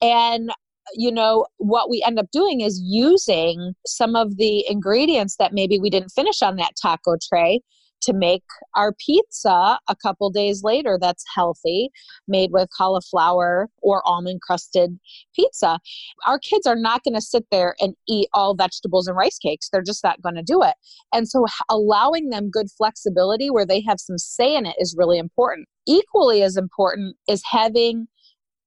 [0.00, 0.50] And
[0.94, 5.78] you know, what we end up doing is using some of the ingredients that maybe
[5.78, 7.60] we didn't finish on that taco tray
[8.02, 8.44] to make
[8.76, 11.90] our pizza a couple days later that's healthy,
[12.26, 14.98] made with cauliflower or almond crusted
[15.34, 15.78] pizza.
[16.26, 19.68] Our kids are not going to sit there and eat all vegetables and rice cakes.
[19.70, 20.74] They're just not going to do it.
[21.12, 25.18] And so allowing them good flexibility where they have some say in it is really
[25.18, 25.68] important.
[25.86, 28.06] Equally as important is having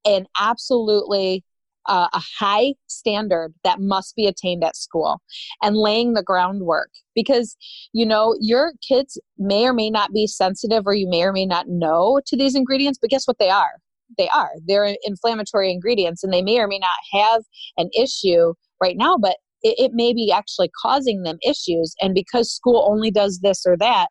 [0.05, 1.43] an absolutely
[1.87, 5.21] uh, a high standard that must be attained at school
[5.61, 7.55] and laying the groundwork because
[7.93, 11.45] you know your kids may or may not be sensitive or you may or may
[11.45, 13.73] not know to these ingredients but guess what they are?
[14.17, 14.51] They are.
[14.67, 17.43] They're inflammatory ingredients and they may or may not have
[17.77, 21.95] an issue right now but it, it may be actually causing them issues.
[22.01, 24.07] And because school only does this or that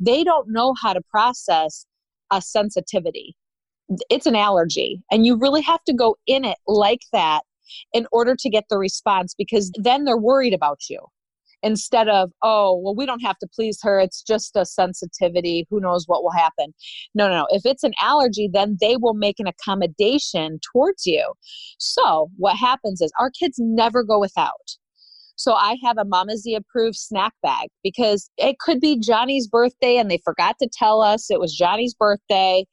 [0.00, 1.86] they don't know how to process
[2.30, 3.36] a sensitivity
[4.08, 7.42] it's an allergy and you really have to go in it like that
[7.92, 10.98] in order to get the response because then they're worried about you
[11.62, 14.00] instead of oh well we don't have to please her.
[14.00, 15.66] It's just a sensitivity.
[15.70, 16.74] Who knows what will happen.
[17.14, 17.46] No no no.
[17.50, 21.32] If it's an allergy then they will make an accommodation towards you.
[21.78, 24.76] So what happens is our kids never go without.
[25.36, 29.96] So I have a Mama Z approved snack bag because it could be Johnny's birthday
[29.96, 32.64] and they forgot to tell us it was Johnny's birthday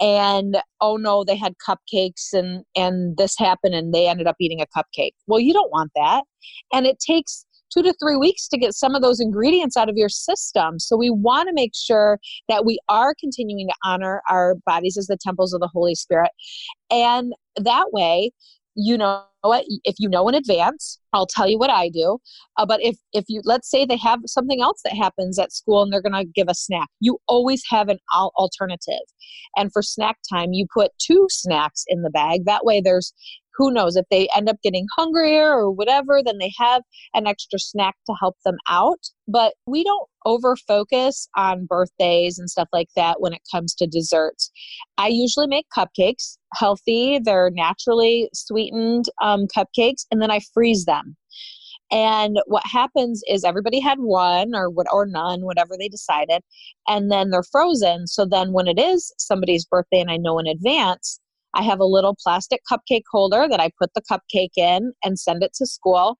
[0.00, 4.60] and oh no they had cupcakes and and this happened and they ended up eating
[4.60, 5.12] a cupcake.
[5.26, 6.24] Well you don't want that.
[6.72, 9.96] And it takes two to three weeks to get some of those ingredients out of
[9.96, 10.78] your system.
[10.78, 15.06] So we want to make sure that we are continuing to honor our bodies as
[15.06, 16.30] the temples of the holy spirit.
[16.90, 18.30] And that way
[18.76, 19.64] you know what?
[19.84, 22.18] If you know in advance i'll tell you what i do.
[22.56, 25.82] Uh, but if if you let's say they have something else that happens at school
[25.82, 29.06] and they're going to give a snack you always have an alternative.
[29.56, 32.44] And for snack time you put two snacks in the bag.
[32.44, 33.12] That way there's
[33.56, 36.82] who knows if they end up getting hungrier or whatever then they have
[37.14, 39.00] an extra snack to help them out.
[39.26, 43.86] But we don't over focus on birthdays and stuff like that when it comes to
[43.86, 44.50] desserts.
[44.98, 51.16] I usually make cupcakes healthy they're naturally sweetened um, cupcakes and then i freeze them
[51.90, 56.42] and what happens is everybody had one or what or none, whatever they decided,
[56.88, 58.06] and then they're frozen.
[58.08, 61.20] So then when it is somebody's birthday and I know in advance,
[61.56, 65.42] I have a little plastic cupcake holder that I put the cupcake in and send
[65.42, 66.18] it to school.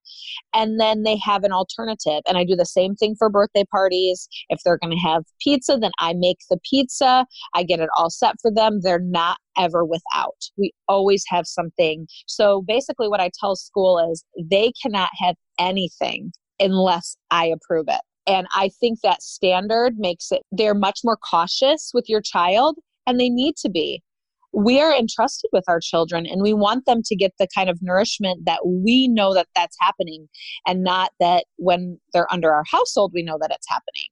[0.53, 2.21] And then they have an alternative.
[2.27, 4.27] And I do the same thing for birthday parties.
[4.49, 7.25] If they're going to have pizza, then I make the pizza.
[7.53, 8.79] I get it all set for them.
[8.81, 10.41] They're not ever without.
[10.57, 12.07] We always have something.
[12.25, 18.01] So basically, what I tell school is they cannot have anything unless I approve it.
[18.25, 23.19] And I think that standard makes it, they're much more cautious with your child, and
[23.19, 24.01] they need to be
[24.53, 27.79] we are entrusted with our children and we want them to get the kind of
[27.81, 30.27] nourishment that we know that that's happening
[30.65, 34.09] and not that when they're under our household we know that it's happening.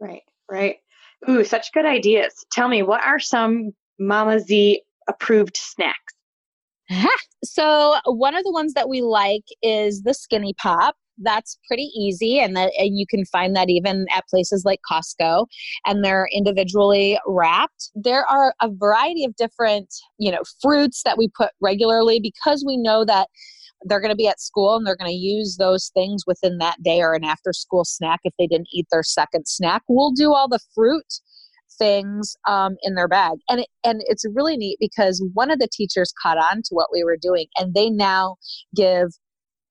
[0.00, 0.76] Right right.
[1.28, 2.34] Ooh such good ideas.
[2.52, 6.14] Tell me what are some mama z approved snacks?
[7.44, 10.92] So one of the ones that we like is the SkinnyPop
[11.22, 15.46] that's pretty easy and that and you can find that even at places like Costco
[15.86, 17.90] and they're individually wrapped.
[17.94, 22.76] There are a variety of different, you know, fruits that we put regularly because we
[22.76, 23.28] know that
[23.84, 26.80] they're going to be at school and they're going to use those things within that
[26.82, 29.82] day or an after school snack if they didn't eat their second snack.
[29.88, 31.06] We'll do all the fruit
[31.78, 35.68] things um, in their bag and it, and it's really neat because one of the
[35.72, 38.36] teachers caught on to what we were doing and they now
[38.76, 39.08] give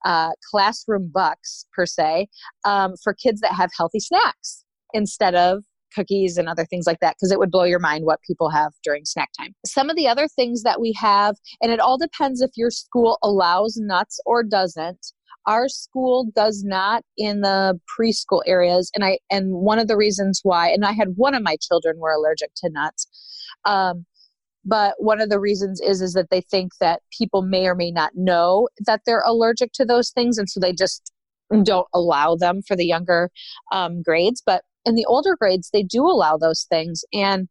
[0.06, 2.28] uh, classroom bucks per se
[2.66, 7.16] um, for kids that have healthy snacks instead of cookies and other things like that
[7.16, 9.54] because it would blow your mind what people have during snack time.
[9.66, 13.18] Some of the other things that we have, and it all depends if your school
[13.24, 15.14] allows nuts or doesn't.
[15.48, 20.42] Our school does not in the preschool areas, and I and one of the reasons
[20.44, 23.08] why, and I had one of my children were allergic to nuts.
[23.66, 24.06] Um,
[24.64, 27.92] but one of the reasons is is that they think that people may or may
[27.92, 31.12] not know that they're allergic to those things and so they just
[31.64, 33.30] don't allow them for the younger
[33.72, 37.48] um, grades but in the older grades they do allow those things and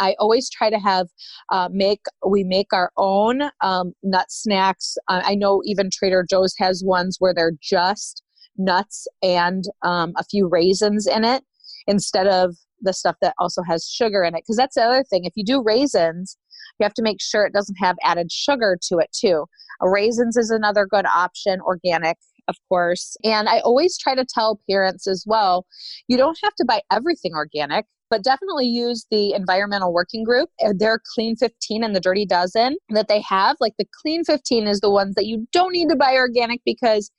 [0.00, 1.08] I always try to have
[1.50, 4.96] uh, make we make our own um, nut snacks.
[5.08, 8.22] Uh, I know even Trader Joe's has ones where they're just
[8.56, 11.42] nuts and um, a few raisins in it
[11.86, 14.42] instead of the stuff that also has sugar in it.
[14.42, 15.24] Because that's the other thing.
[15.24, 16.36] If you do raisins,
[16.78, 19.46] you have to make sure it doesn't have added sugar to it too.
[19.80, 22.16] Raisins is another good option, organic
[22.48, 23.14] of course.
[23.24, 25.66] And I always try to tell parents as well
[26.08, 30.48] you don't have to buy everything organic but definitely use the environmental working group.
[30.64, 33.56] Uh, their clean 15 and the dirty dozen that they have.
[33.60, 37.10] Like the clean 15 is the ones that you don't need to buy organic because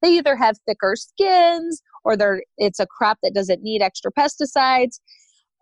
[0.00, 4.98] they either have thicker skins or they're it's a crop that doesn't need extra pesticides.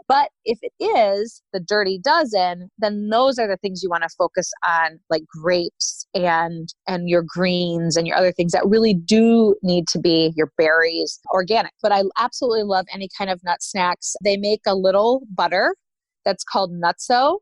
[0.09, 4.09] But if it is the dirty dozen, then those are the things you want to
[4.16, 9.57] focus on, like grapes and and your greens and your other things that really do
[9.64, 11.72] need to be your berries organic.
[11.82, 14.14] But I absolutely love any kind of nut snacks.
[14.22, 15.74] They make a little butter
[16.24, 17.38] that's called NuttZo.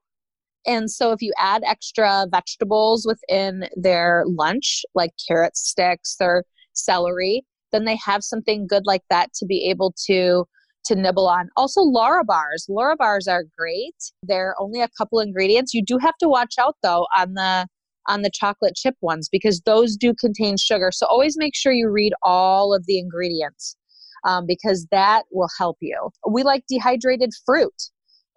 [0.67, 7.45] And so if you add extra vegetables within their lunch, like carrot sticks or celery,
[7.75, 10.47] then they have something good like that to be able to
[10.87, 11.49] to nibble on.
[11.57, 12.69] Also, Larabars.
[12.69, 13.97] Laura bars are great.
[14.23, 15.73] They're only a couple ingredients.
[15.73, 17.67] You do have to watch out though on the
[18.07, 20.91] on the chocolate chip ones because those do contain sugar.
[20.93, 23.77] So always make sure you read all of the ingredients
[24.25, 26.11] um, because that will help you.
[26.29, 27.73] We like dehydrated fruit.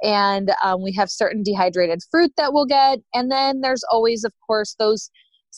[0.03, 2.99] And um, we have certain dehydrated fruit that we'll get.
[3.13, 5.09] And then there's always, of course, those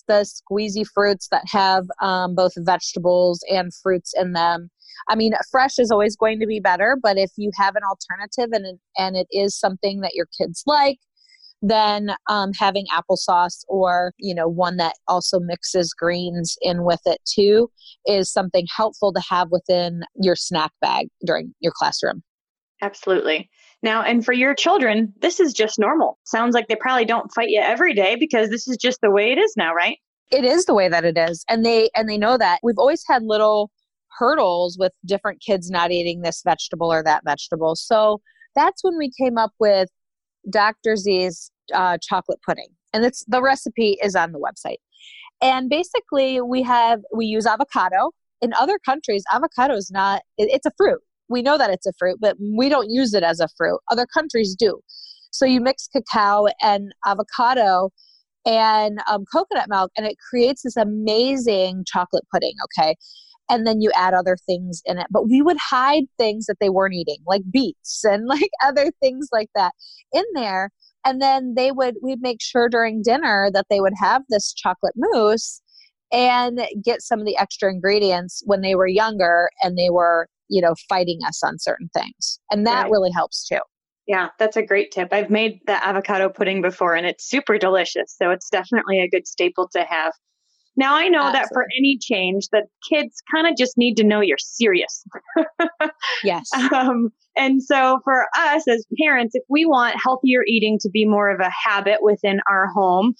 [0.07, 4.69] the squeezy fruits that have um, both vegetables and fruits in them.
[5.07, 8.51] I mean, fresh is always going to be better, but if you have an alternative
[8.53, 10.99] and and it is something that your kids like,
[11.61, 17.19] then um, having applesauce or you know one that also mixes greens in with it
[17.25, 17.69] too
[18.05, 22.23] is something helpful to have within your snack bag during your classroom.
[22.81, 23.49] Absolutely.
[23.81, 26.19] Now, and for your children, this is just normal.
[26.25, 29.31] Sounds like they probably don't fight you every day because this is just the way
[29.31, 29.97] it is now, right?
[30.31, 31.45] It is the way that it is.
[31.49, 32.59] And they and they know that.
[32.61, 33.71] We've always had little
[34.17, 37.75] hurdles with different kids not eating this vegetable or that vegetable.
[37.75, 38.21] So
[38.55, 39.89] that's when we came up with
[40.49, 40.97] Dr.
[40.97, 42.67] Z's uh, chocolate pudding.
[42.93, 44.77] And it's the recipe is on the website.
[45.41, 48.11] And basically we have we use avocado.
[48.41, 51.01] In other countries, avocado is not it, it's a fruit.
[51.29, 53.79] We know that it's a fruit, but we don't use it as a fruit.
[53.91, 54.79] Other countries do.
[55.31, 57.89] So you mix cacao and avocado
[58.45, 62.53] and um, coconut milk, and it creates this amazing chocolate pudding.
[62.65, 62.95] Okay
[63.49, 65.07] and then you add other things in it.
[65.09, 69.27] But we would hide things that they weren't eating, like beets and like other things
[69.31, 69.73] like that
[70.13, 70.69] in there.
[71.05, 74.93] And then they would, we'd make sure during dinner that they would have this chocolate
[74.95, 75.61] mousse
[76.11, 80.61] and get some of the extra ingredients when they were younger and they were, you
[80.61, 82.39] know, fighting us on certain things.
[82.51, 82.91] And that right.
[82.91, 83.59] really helps too.
[84.07, 85.09] Yeah, that's a great tip.
[85.11, 88.15] I've made the avocado pudding before and it's super delicious.
[88.17, 90.13] So it's definitely a good staple to have.
[90.75, 91.39] Now I know Absolutely.
[91.39, 95.03] that for any change, that kids kind of just need to know you're serious.
[96.23, 96.49] yes.
[96.73, 101.29] Um, and so for us as parents, if we want healthier eating to be more
[101.29, 103.13] of a habit within our home,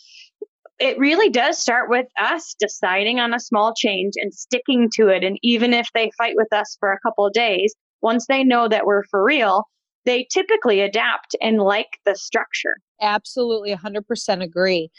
[0.80, 5.23] it really does start with us deciding on a small change and sticking to it.
[5.23, 8.67] And even if they fight with us for a couple of days, once they know
[8.67, 9.65] that we're for real,
[10.05, 12.77] they typically adapt and like the structure.
[13.01, 14.89] Absolutely 100% agree.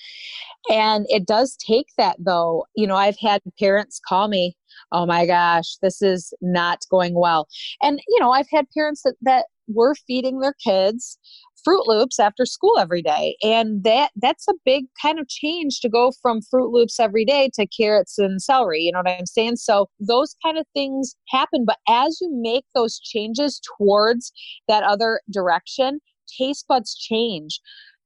[0.71, 2.67] And it does take that though.
[2.77, 4.57] You know, I've had parents call me,
[4.93, 7.49] "Oh my gosh, this is not going well."
[7.83, 11.19] And you know, I've had parents that that were feeding their kids
[11.67, 13.37] Froot Loops after school every day.
[13.43, 17.51] And that that's a big kind of change to go from Froot Loops every day
[17.55, 18.81] to carrots and celery.
[18.81, 19.57] You know what I'm saying?
[19.57, 21.65] So those kind of things happen.
[21.67, 24.33] But as you make those changes towards
[24.69, 26.01] that other direction,
[26.39, 27.61] taste buds change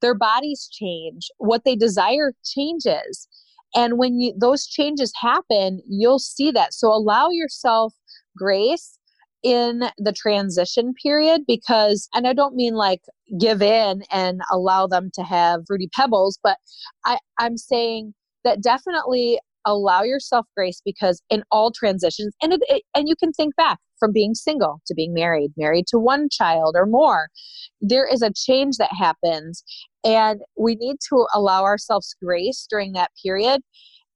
[0.04, 3.26] their bodies change what they desire changes
[3.74, 7.94] and when you, those changes happen you'll see that so allow yourself
[8.36, 8.98] grace
[9.42, 13.00] in the transition period because and i don't mean like
[13.38, 16.58] give in and allow them to have fruity pebbles but
[17.04, 18.12] i i'm saying
[18.44, 23.32] that definitely allow yourself grace because in all transitions and it, it, and you can
[23.32, 27.28] think back from being single to being married married to one child or more
[27.80, 29.64] there is a change that happens
[30.04, 33.62] and we need to allow ourselves grace during that period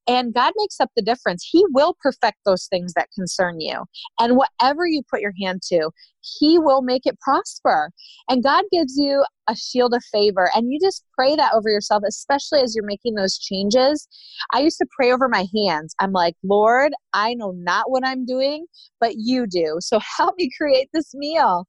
[0.09, 1.46] And God makes up the difference.
[1.48, 3.84] He will perfect those things that concern you.
[4.18, 5.90] And whatever you put your hand to,
[6.22, 7.90] He will make it prosper.
[8.28, 10.50] And God gives you a shield of favor.
[10.54, 14.09] And you just pray that over yourself, especially as you're making those changes.
[14.52, 15.94] I used to pray over my hands.
[16.00, 18.66] I'm like, Lord, I know not what I'm doing,
[19.00, 19.76] but you do.
[19.80, 21.66] So help me create this meal.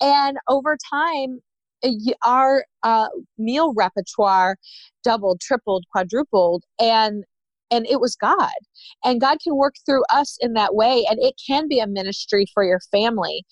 [0.00, 1.40] And over time,
[2.24, 3.08] our uh,
[3.38, 4.56] meal repertoire
[5.04, 7.24] doubled, tripled, quadrupled, and
[7.70, 8.52] and it was God.
[9.04, 12.46] And God can work through us in that way, and it can be a ministry
[12.52, 13.44] for your family,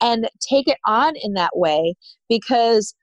[0.00, 1.94] and take it on in that way
[2.28, 2.94] because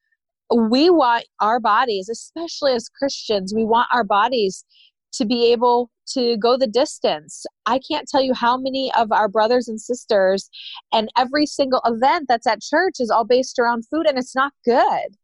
[0.53, 4.65] we want our bodies, especially as Christians, we want our bodies
[5.13, 7.45] to be able to go the distance.
[7.65, 10.49] I can't tell you how many of our brothers and sisters
[10.91, 14.53] and every single event that's at church is all based around food and it's not
[14.65, 15.15] good.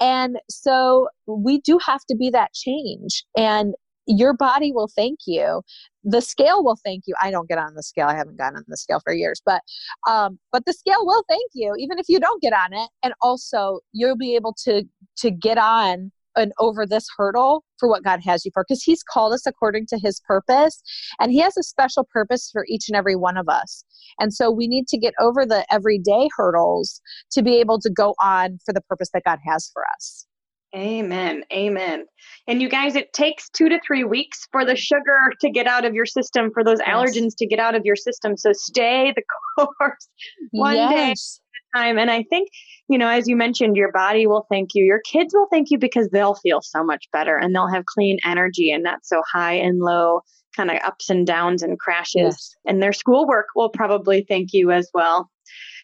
[0.00, 3.24] And so we do have to be that change.
[3.36, 3.74] And
[4.06, 5.62] your body will thank you.
[6.04, 7.14] The scale will thank you.
[7.20, 8.08] I don't get on the scale.
[8.08, 9.60] I haven't gotten on the scale for years, but
[10.08, 12.88] um, but the scale will thank you, even if you don't get on it.
[13.02, 14.84] And also, you'll be able to
[15.18, 19.02] to get on and over this hurdle for what God has you for because He's
[19.02, 20.82] called us according to His purpose
[21.18, 23.84] and He has a special purpose for each and every one of us.
[24.18, 27.00] And so we need to get over the everyday hurdles
[27.32, 30.26] to be able to go on for the purpose that God has for us.
[30.74, 31.42] Amen.
[31.52, 32.04] Amen.
[32.46, 35.84] And you guys, it takes two to three weeks for the sugar to get out
[35.84, 36.88] of your system, for those yes.
[36.88, 38.36] allergens to get out of your system.
[38.36, 39.22] So stay the
[39.78, 40.08] course
[40.52, 40.90] one yes.
[40.90, 41.98] day at a time.
[41.98, 42.50] And I think,
[42.88, 44.84] you know, as you mentioned, your body will thank you.
[44.84, 48.18] Your kids will thank you because they'll feel so much better and they'll have clean
[48.24, 50.20] energy and not so high and low
[50.56, 52.14] kind of ups and downs and crashes.
[52.14, 52.56] Yes.
[52.64, 55.30] And their schoolwork will probably thank you as well.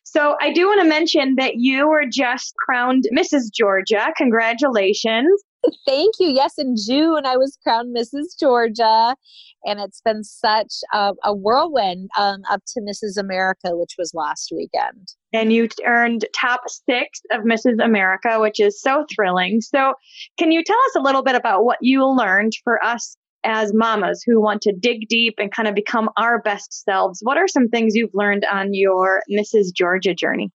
[0.08, 3.52] So I do want to mention that you were just crowned Mrs.
[3.52, 4.06] Georgia.
[4.16, 5.42] Congratulations.
[5.84, 6.28] Thank you.
[6.28, 8.38] Yes, in June I was crowned Mrs.
[8.38, 9.16] Georgia,
[9.64, 13.18] and it's been such a, a whirlwind um, up to Mrs.
[13.18, 15.08] America, which was last weekend.
[15.32, 17.84] And you earned top six of Mrs.
[17.84, 19.60] America, which is so thrilling.
[19.60, 19.94] So,
[20.38, 24.22] can you tell us a little bit about what you learned for us as mamas
[24.26, 27.20] who want to dig deep and kind of become our best selves?
[27.22, 29.72] What are some things you've learned on your Mrs.
[29.74, 30.50] Georgia journey?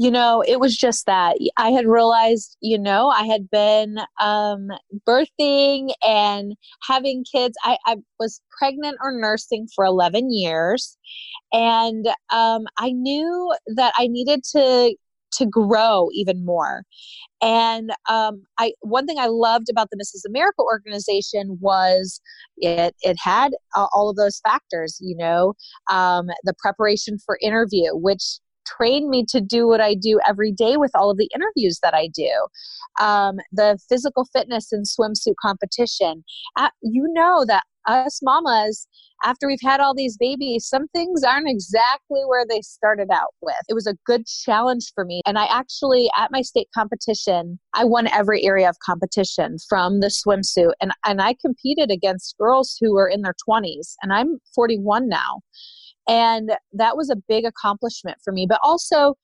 [0.00, 4.68] you know, it was just that I had realized, you know, I had been um,
[5.06, 6.54] birthing and
[6.86, 7.56] having kids.
[7.64, 10.96] I, I, was pregnant or nursing for 11 years.
[11.52, 14.94] And um, I knew that I needed to
[15.32, 16.84] to grow even more.
[17.40, 20.28] And um, I one thing I loved about the Mrs.
[20.28, 22.20] America organization was
[22.56, 24.98] it it had uh, all of those factors.
[25.00, 25.54] You know,
[25.90, 30.76] um, the preparation for interview, which trained me to do what I do every day
[30.76, 32.30] with all of the interviews that I do.
[33.00, 36.24] Um, the physical fitness and swimsuit competition.
[36.56, 38.86] Uh, you know that us mamas,
[39.24, 43.56] after we've had all these babies, some things aren't exactly where they started out with.
[43.68, 45.22] It was a good challenge for me.
[45.26, 50.08] And I actually, at my state competition, I won every area of competition from the
[50.08, 50.72] swimsuit.
[50.80, 55.40] And, and I competed against girls who were in their 20s, and I'm 41 now.
[56.06, 58.46] And that was a big accomplishment for me.
[58.48, 59.14] But also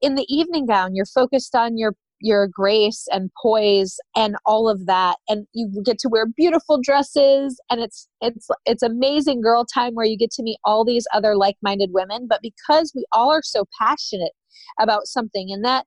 [0.00, 4.86] in the evening gown, you're focused on your your grace and poise and all of
[4.86, 5.16] that.
[5.28, 7.60] And you get to wear beautiful dresses.
[7.70, 11.36] And it's it's it's amazing girl time where you get to meet all these other
[11.36, 12.26] like-minded women.
[12.28, 14.32] But because we all are so passionate
[14.78, 15.86] about something and that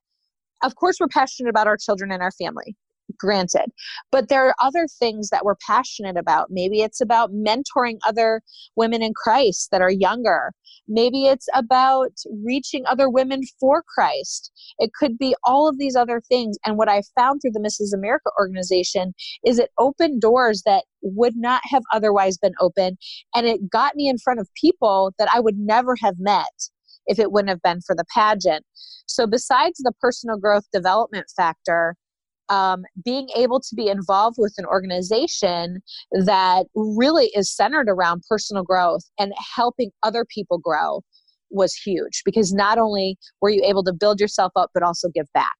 [0.64, 2.76] of course we're passionate about our children and our family
[3.18, 3.72] granted.
[4.12, 6.48] But there are other things that we're passionate about.
[6.50, 8.42] Maybe it's about mentoring other
[8.76, 10.54] women in Christ that are younger.
[10.88, 12.12] Maybe it's about
[12.44, 14.52] reaching other women for Christ.
[14.80, 16.58] It could be all of these other things.
[16.66, 17.96] And what I found through the Mrs.
[17.98, 19.14] America organization
[19.46, 22.98] is it opened doors that would not have otherwise been open.
[23.34, 26.70] And it got me in front of people that I would never have met
[27.06, 28.66] if it wouldn't have been for the pageant.
[29.06, 31.96] So, besides the personal growth development factor,
[32.50, 35.82] um, being able to be involved with an organization
[36.12, 41.02] that really is centered around personal growth and helping other people grow
[41.50, 45.28] was huge because not only were you able to build yourself up, but also give
[45.34, 45.54] back.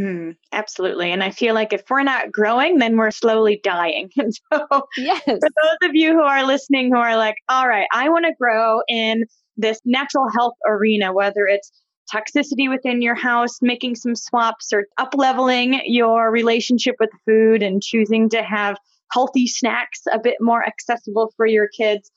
[0.00, 1.12] Mm, absolutely.
[1.12, 4.10] And I feel like if we're not growing, then we're slowly dying.
[4.18, 5.22] And so, yes.
[5.24, 8.32] for those of you who are listening who are like, all right, I want to
[8.38, 9.24] grow in
[9.56, 11.70] this natural health arena, whether it's
[12.12, 17.82] toxicity within your house, making some swaps or up leveling your relationship with food and
[17.82, 18.76] choosing to have
[19.12, 22.10] healthy snacks a bit more accessible for your kids.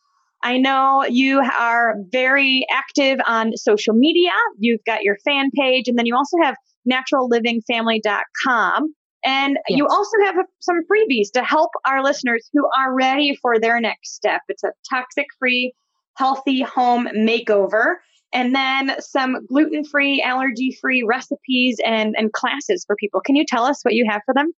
[0.44, 4.32] I know you are very active on social media.
[4.60, 6.56] You've got your fan page, and then you also have
[6.90, 8.94] naturallivingfamily.com.
[9.26, 9.78] And yes.
[9.78, 14.14] you also have some freebies to help our listeners who are ready for their next
[14.14, 14.42] step.
[14.48, 15.74] It's a toxic free,
[16.16, 17.96] healthy home makeover.
[18.36, 23.22] And then some gluten free, allergy free recipes and, and classes for people.
[23.22, 24.52] Can you tell us what you have for them?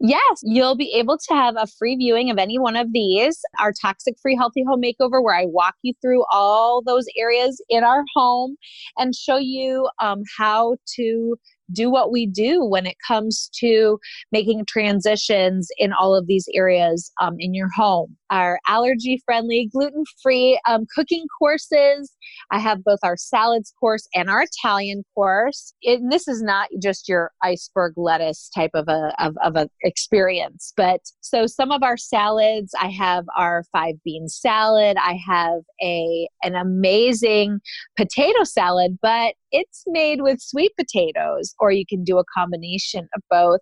[0.00, 3.40] Yes, you'll be able to have a free viewing of any one of these.
[3.58, 7.82] Our toxic free healthy home makeover, where I walk you through all those areas in
[7.82, 8.54] our home
[8.96, 11.36] and show you um, how to
[11.72, 13.98] do what we do when it comes to
[14.30, 18.16] making transitions in all of these areas um, in your home.
[18.30, 22.14] Our allergy friendly, gluten free um, cooking courses.
[22.50, 25.72] I have both our salads course and our Italian course.
[25.82, 30.72] It, this is not just your iceberg lettuce type of a of, of a experience,
[30.76, 32.72] but so some of our salads.
[32.80, 34.96] I have our five bean salad.
[34.98, 37.60] I have a an amazing
[37.96, 43.22] potato salad, but it's made with sweet potatoes, or you can do a combination of
[43.30, 43.60] both.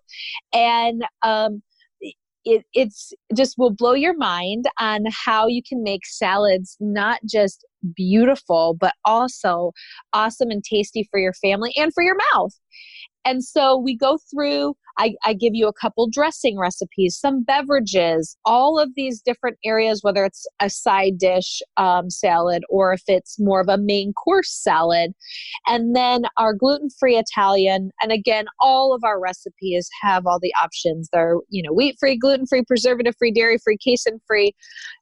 [0.53, 1.61] And um,
[2.47, 7.65] it, it's just will blow your mind on how you can make salads not just
[7.95, 9.71] beautiful, but also
[10.13, 12.53] awesome and tasty for your family and for your mouth.
[13.27, 18.37] And so we go through, I, I, give you a couple dressing recipes, some beverages,
[18.45, 23.37] all of these different areas, whether it's a side dish um, salad or if it's
[23.37, 25.11] more of a main course salad.
[25.67, 27.91] And then our gluten free Italian.
[28.01, 31.09] And again, all of our recipes have all the options.
[31.11, 34.55] They're, you know, wheat free, gluten free, preservative free, dairy free, casein free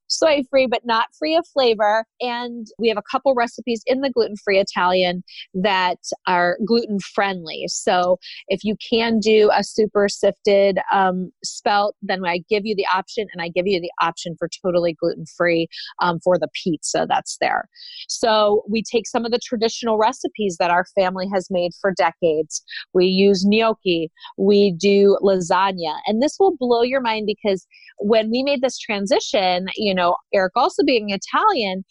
[0.08, 2.06] soy free, but not free of flavor.
[2.22, 7.66] And we have a couple recipes in the gluten free Italian that are gluten friendly.
[7.68, 12.86] So if you can do a super sifted um, spelt, then I give you the
[12.94, 15.68] option and I give you the option for totally gluten free
[16.02, 17.68] um, for the pizza that's there.
[18.08, 22.64] So we take some of the traditional recipes that our family has made for decades.
[22.94, 27.66] We use gnocchi, we do lasagna, and this will blow your mind because
[28.00, 31.84] when we made this transition, know, Eric also being Italian,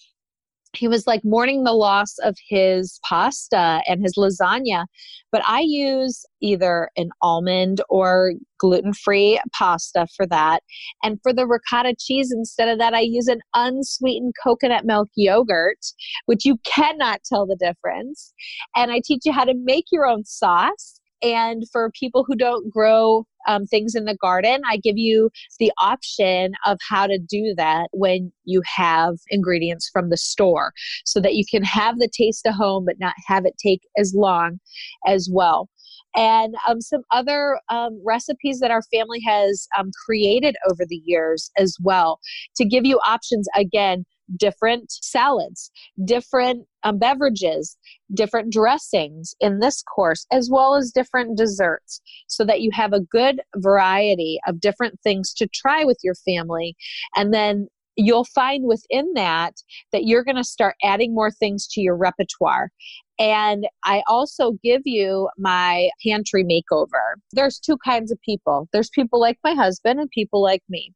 [0.76, 4.86] he was like mourning the loss of his pasta and his lasagna.
[5.30, 10.61] But I use either an almond or gluten free pasta for that.
[11.02, 15.78] And for the ricotta cheese, instead of that, I use an unsweetened coconut milk yogurt,
[16.26, 18.32] which you cannot tell the difference.
[18.76, 21.00] And I teach you how to make your own sauce.
[21.22, 25.72] And for people who don't grow um, things in the garden, I give you the
[25.78, 30.72] option of how to do that when you have ingredients from the store
[31.05, 34.14] so that you can have the taste of home but not have it take as
[34.14, 34.59] long
[35.07, 35.68] as well.
[36.16, 41.51] And um, some other um, recipes that our family has um, created over the years
[41.57, 42.20] as well
[42.57, 44.05] to give you options again
[44.37, 45.70] different salads,
[46.05, 47.77] different um, beverages,
[48.14, 53.01] different dressings in this course, as well as different desserts, so that you have a
[53.01, 56.77] good variety of different things to try with your family.
[57.16, 59.55] And then you'll find within that
[59.93, 62.70] that you're going to start adding more things to your repertoire.
[63.18, 67.14] And I also give you my pantry makeover.
[67.33, 68.68] There's two kinds of people.
[68.72, 70.93] There's people like my husband and people like me.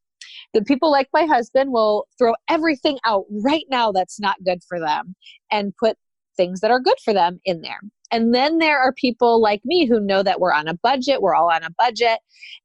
[0.54, 4.80] The people like my husband will throw everything out right now that's not good for
[4.80, 5.14] them
[5.50, 5.96] and put
[6.36, 7.80] things that are good for them in there.
[8.10, 11.34] And then there are people like me who know that we're on a budget, we're
[11.34, 12.18] all on a budget.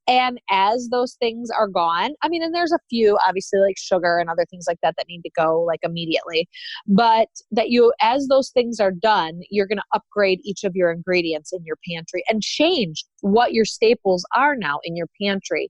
[0.08, 4.20] And as those things are gone, I mean, and there's a few obviously like sugar
[4.20, 6.48] and other things like that that need to go like immediately,
[6.88, 10.92] but that you, as those things are done, you're going to upgrade each of your
[10.92, 15.70] ingredients in your pantry and change what your staples are now in your pantry.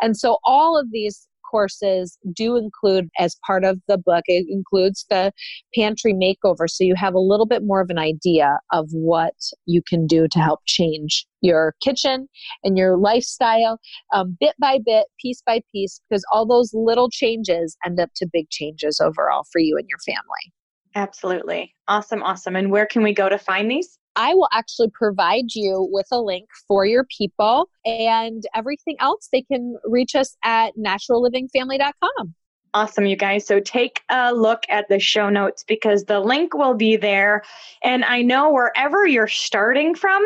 [0.00, 5.06] And so all of these courses do include, as part of the book, it includes
[5.10, 5.32] the
[5.74, 6.68] pantry makeover.
[6.68, 9.34] So you have a little bit more of an idea of what
[9.66, 12.28] you can do to help change your kitchen
[12.64, 13.78] and your lifestyle
[14.14, 18.26] um, bit by bit, piece by piece, because all those little changes end up to
[18.32, 20.52] big changes overall for you and your family.
[20.94, 21.74] Absolutely.
[21.88, 22.22] Awesome.
[22.22, 22.56] Awesome.
[22.56, 23.98] And where can we go to find these?
[24.16, 29.28] I will actually provide you with a link for your people and everything else.
[29.32, 32.34] They can reach us at naturallivingfamily.com.
[32.74, 33.46] Awesome, you guys.
[33.46, 37.42] So take a look at the show notes because the link will be there.
[37.82, 40.22] And I know wherever you're starting from,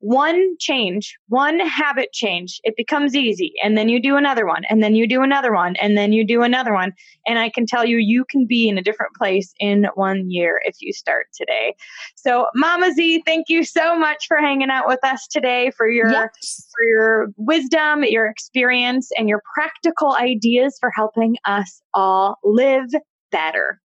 [0.00, 3.52] one change, one habit change, it becomes easy.
[3.62, 6.26] And then you do another one, and then you do another one, and then you
[6.26, 6.92] do another one.
[7.26, 10.60] And I can tell you, you can be in a different place in one year
[10.64, 11.74] if you start today.
[12.16, 16.10] So, Mama Z, thank you so much for hanging out with us today for your
[16.10, 16.66] yes.
[16.72, 22.88] for your wisdom, your experience, and your practical ideas for helping us all live
[23.30, 23.80] better.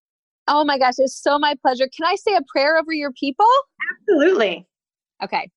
[0.47, 1.89] Oh my gosh, it's so my pleasure.
[1.95, 3.47] Can I say a prayer over your people?
[3.99, 4.65] Absolutely.
[5.23, 5.49] Okay.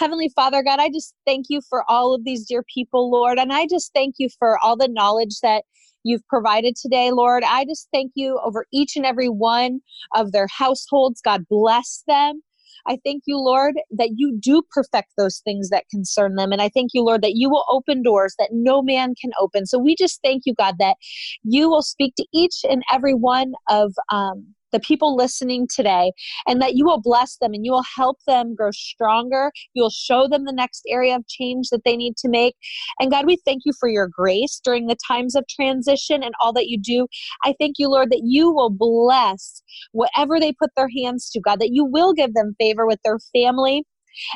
[0.00, 3.38] Heavenly Father, God, I just thank you for all of these dear people, Lord.
[3.38, 5.64] And I just thank you for all the knowledge that
[6.04, 7.44] you've provided today, Lord.
[7.46, 9.80] I just thank you over each and every one
[10.14, 11.20] of their households.
[11.20, 12.40] God bless them.
[12.86, 16.50] I thank you, Lord, that you do perfect those things that concern them.
[16.50, 19.66] And I thank you, Lord, that you will open doors that no man can open.
[19.66, 20.96] So we just thank you, God, that
[21.42, 26.12] you will speak to each and every one of um, the people listening today,
[26.46, 29.50] and that you will bless them and you will help them grow stronger.
[29.74, 32.54] You'll show them the next area of change that they need to make.
[32.98, 36.52] And God, we thank you for your grace during the times of transition and all
[36.54, 37.06] that you do.
[37.44, 39.62] I thank you, Lord, that you will bless
[39.92, 43.18] whatever they put their hands to, God, that you will give them favor with their
[43.32, 43.84] family.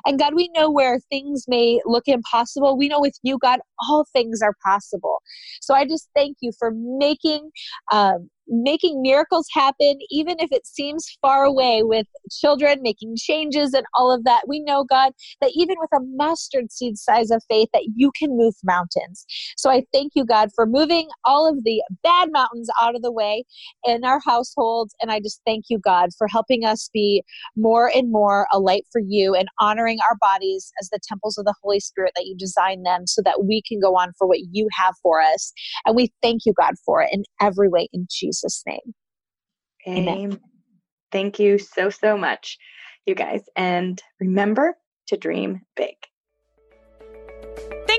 [0.06, 2.78] And God, we know where things may look impossible.
[2.78, 5.20] We know with you, God, all things are possible.
[5.60, 7.50] So I just thank you for making
[7.92, 13.86] um, making miracles happen, even if it seems far away with children making changes and
[13.94, 14.42] all of that.
[14.46, 18.36] We know, God, that even with a mustard seed size of faith, that you can
[18.36, 19.24] move mountains.
[19.56, 23.12] So I thank you, God, for moving all of the bad mountains out of the
[23.12, 23.44] way
[23.84, 24.94] in our households.
[25.00, 27.22] And I just thank you, God, for helping us be
[27.56, 31.44] more and more a light for you and honoring our bodies as the temples of
[31.44, 34.40] the Holy Spirit that you designed them so that we can go on for what
[34.52, 35.52] you have for us.
[35.86, 38.33] And we thank you, God, for it in every way in Jesus.
[38.34, 38.94] Jesus' name.
[39.86, 40.08] Amen.
[40.08, 40.40] Amen.
[41.12, 42.58] Thank you so, so much,
[43.06, 43.42] you guys.
[43.56, 44.76] And remember
[45.08, 45.94] to dream big.